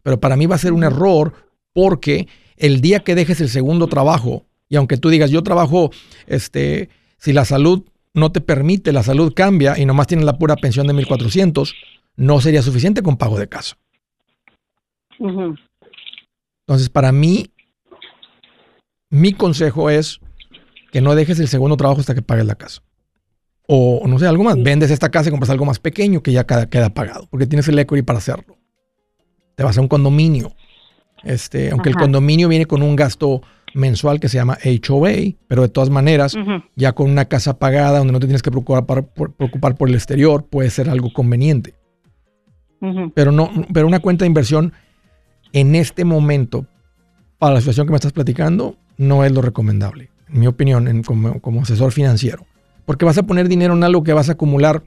Pero 0.03 0.21
para 0.21 0.37
mí 0.37 0.47
va 0.47 0.57
a 0.57 0.59
ser 0.59 0.73
un 0.73 0.85
error 0.85 1.33
porque 1.73 2.29
el 2.57 2.81
día 2.81 3.01
que 3.01 3.15
dejes 3.15 3.41
el 3.41 3.49
segundo 3.49 3.87
trabajo, 3.87 4.47
y 4.69 4.77
aunque 4.77 4.97
tú 4.97 5.11
digas, 5.11 5.31
yo 5.31 5.43
trabajo, 5.43 5.91
este, 6.27 6.89
si 7.19 7.33
la 7.33 7.45
salud 7.45 7.85
no 8.15 8.33
te 8.33 8.41
permite, 8.41 8.93
la 8.93 9.03
salud 9.03 9.33
cambia 9.35 9.79
y 9.79 9.85
nomás 9.85 10.07
tienes 10.07 10.27
la 10.27 10.39
pura 10.39 10.57
pensión 10.57 10.87
de 10.87 10.95
1.400, 10.95 11.75
no 12.17 12.41
sería 12.41 12.63
suficiente 12.63 13.03
con 13.03 13.17
pago 13.17 13.39
de 13.39 13.49
casa. 13.49 13.77
Entonces, 15.19 16.89
para 16.91 17.13
mí, 17.13 17.51
mi 19.11 19.33
consejo 19.33 19.91
es 19.91 20.21
que 20.91 21.01
no 21.01 21.15
dejes 21.15 21.39
el 21.41 21.49
segundo 21.49 21.77
trabajo 21.77 22.01
hasta 22.01 22.15
que 22.15 22.23
pagues 22.23 22.47
la 22.47 22.55
casa. 22.55 22.83
O, 23.67 24.07
no 24.07 24.19
sé, 24.19 24.27
algo 24.27 24.45
más. 24.45 24.63
Vendes 24.63 24.91
esta 24.91 25.11
casa 25.11 25.29
y 25.29 25.31
compras 25.31 25.51
algo 25.51 25.65
más 25.65 25.79
pequeño 25.79 26.23
que 26.23 26.33
ya 26.33 26.45
queda, 26.45 26.69
queda 26.69 26.91
pagado, 26.91 27.27
porque 27.31 27.47
tienes 27.47 27.67
el 27.69 27.79
equity 27.79 28.03
para 28.03 28.19
hacerlo. 28.19 28.59
Te 29.55 29.63
vas 29.63 29.79
a 29.79 29.81
un 29.81 29.89
condominio 29.89 30.55
este, 31.25 31.71
aunque 31.71 31.89
el 31.89 31.97
condominio 31.97 32.49
viene 32.49 32.67
con 32.67 32.83
un 32.83 32.97
gasto 32.97 33.43
mensual 33.75 34.21
que 34.21 34.29
se 34.29 34.37
llama 34.37 34.59
HOA, 34.65 35.35
pero 35.49 35.63
de 35.63 35.69
todas 35.69 35.91
maneras, 35.91 36.35
ya 36.77 36.93
con 36.93 37.11
una 37.11 37.25
casa 37.27 37.59
pagada 37.59 37.99
donde 37.99 38.13
no 38.13 38.21
te 38.21 38.27
tienes 38.27 38.43
que 38.43 38.51
preocupar 38.51 38.85
por, 38.85 39.33
preocupar 39.33 39.77
por 39.77 39.89
el 39.89 39.95
exterior, 39.95 40.45
puede 40.45 40.71
ser 40.71 40.91
algo 40.91 41.13
conveniente. 41.13 41.75
Pero 43.15 43.31
no, 43.31 43.51
pero 43.73 43.87
una 43.87 44.01
cuenta 44.01 44.25
de 44.25 44.27
inversión 44.27 44.73
en 45.53 45.75
este 45.75 46.05
momento, 46.05 46.67
para 47.39 47.55
la 47.55 47.61
situación 47.61 47.87
que 47.87 47.93
me 47.93 47.97
estás 47.97 48.13
platicando, 48.13 48.77
no 48.97 49.25
es 49.25 49.33
lo 49.33 49.41
recomendable, 49.41 50.11
en 50.29 50.41
mi 50.41 50.47
opinión, 50.47 51.03
como, 51.03 51.41
como 51.41 51.63
asesor 51.63 51.93
financiero. 51.93 52.45
Porque 52.85 53.05
vas 53.05 53.19
a 53.19 53.23
poner 53.23 53.49
dinero 53.49 53.75
en 53.75 53.85
algo 53.85 54.03
que 54.03 54.13
vas 54.13 54.29
a 54.29 54.33
acumular 54.33 54.83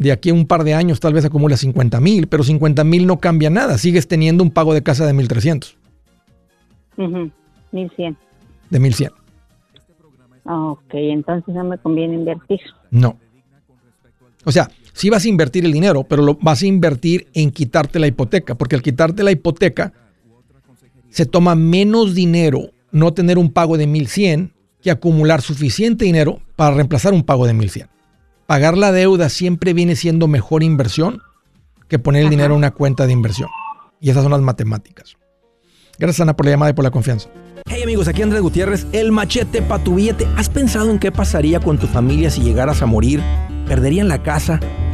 de 0.00 0.12
aquí 0.12 0.30
a 0.30 0.34
un 0.34 0.46
par 0.46 0.64
de 0.64 0.72
años 0.72 0.98
tal 0.98 1.12
vez 1.12 1.26
acumula 1.26 1.58
50 1.58 2.00
mil, 2.00 2.26
pero 2.26 2.42
50 2.42 2.82
mil 2.84 3.06
no 3.06 3.20
cambia 3.20 3.50
nada. 3.50 3.76
Sigues 3.76 4.08
teniendo 4.08 4.42
un 4.42 4.50
pago 4.50 4.72
de 4.72 4.82
casa 4.82 5.04
de 5.06 5.12
1300. 5.12 5.76
Uh 6.96 7.28
1100. 7.70 8.16
De 8.70 8.80
1100. 8.80 9.12
Ah, 10.46 10.70
ok, 10.70 10.94
entonces 10.94 11.54
no 11.54 11.64
me 11.64 11.76
conviene 11.76 12.14
invertir. 12.14 12.60
No. 12.90 13.18
O 14.44 14.50
sea, 14.50 14.70
sí 14.94 15.10
vas 15.10 15.26
a 15.26 15.28
invertir 15.28 15.66
el 15.66 15.72
dinero, 15.72 16.04
pero 16.04 16.22
lo 16.22 16.34
vas 16.40 16.62
a 16.62 16.66
invertir 16.66 17.28
en 17.34 17.50
quitarte 17.50 17.98
la 17.98 18.06
hipoteca, 18.06 18.54
porque 18.54 18.76
al 18.76 18.82
quitarte 18.82 19.22
la 19.22 19.32
hipoteca 19.32 19.92
se 21.10 21.26
toma 21.26 21.54
menos 21.54 22.14
dinero 22.14 22.70
no 22.90 23.12
tener 23.12 23.36
un 23.36 23.52
pago 23.52 23.76
de 23.76 23.86
1100 23.86 24.54
que 24.80 24.90
acumular 24.90 25.42
suficiente 25.42 26.06
dinero 26.06 26.40
para 26.56 26.74
reemplazar 26.74 27.12
un 27.12 27.22
pago 27.22 27.46
de 27.46 27.52
1100 27.52 27.99
pagar 28.50 28.76
la 28.76 28.90
deuda 28.90 29.28
siempre 29.28 29.74
viene 29.74 29.94
siendo 29.94 30.26
mejor 30.26 30.64
inversión 30.64 31.22
que 31.86 32.00
poner 32.00 32.24
el 32.24 32.30
dinero 32.30 32.54
en 32.54 32.58
una 32.58 32.72
cuenta 32.72 33.06
de 33.06 33.12
inversión. 33.12 33.48
Y 34.00 34.10
esas 34.10 34.24
son 34.24 34.32
las 34.32 34.40
matemáticas. 34.40 35.14
Gracias 36.00 36.22
Ana 36.22 36.34
por 36.34 36.46
la 36.46 36.50
llamada 36.50 36.72
y 36.72 36.74
por 36.74 36.82
la 36.82 36.90
confianza. 36.90 37.28
Hey 37.66 37.84
amigos, 37.84 38.08
aquí 38.08 38.22
Andrés 38.22 38.42
Gutiérrez, 38.42 38.88
el 38.90 39.12
machete 39.12 39.62
para 39.62 39.84
tu 39.84 39.94
billete. 39.94 40.26
¿Has 40.36 40.48
pensado 40.48 40.90
en 40.90 40.98
qué 40.98 41.12
pasaría 41.12 41.60
con 41.60 41.78
tu 41.78 41.86
familia 41.86 42.28
si 42.28 42.40
llegaras 42.40 42.82
a 42.82 42.86
morir? 42.86 43.22
¿Perderían 43.68 44.08
la 44.08 44.20
casa? 44.24 44.58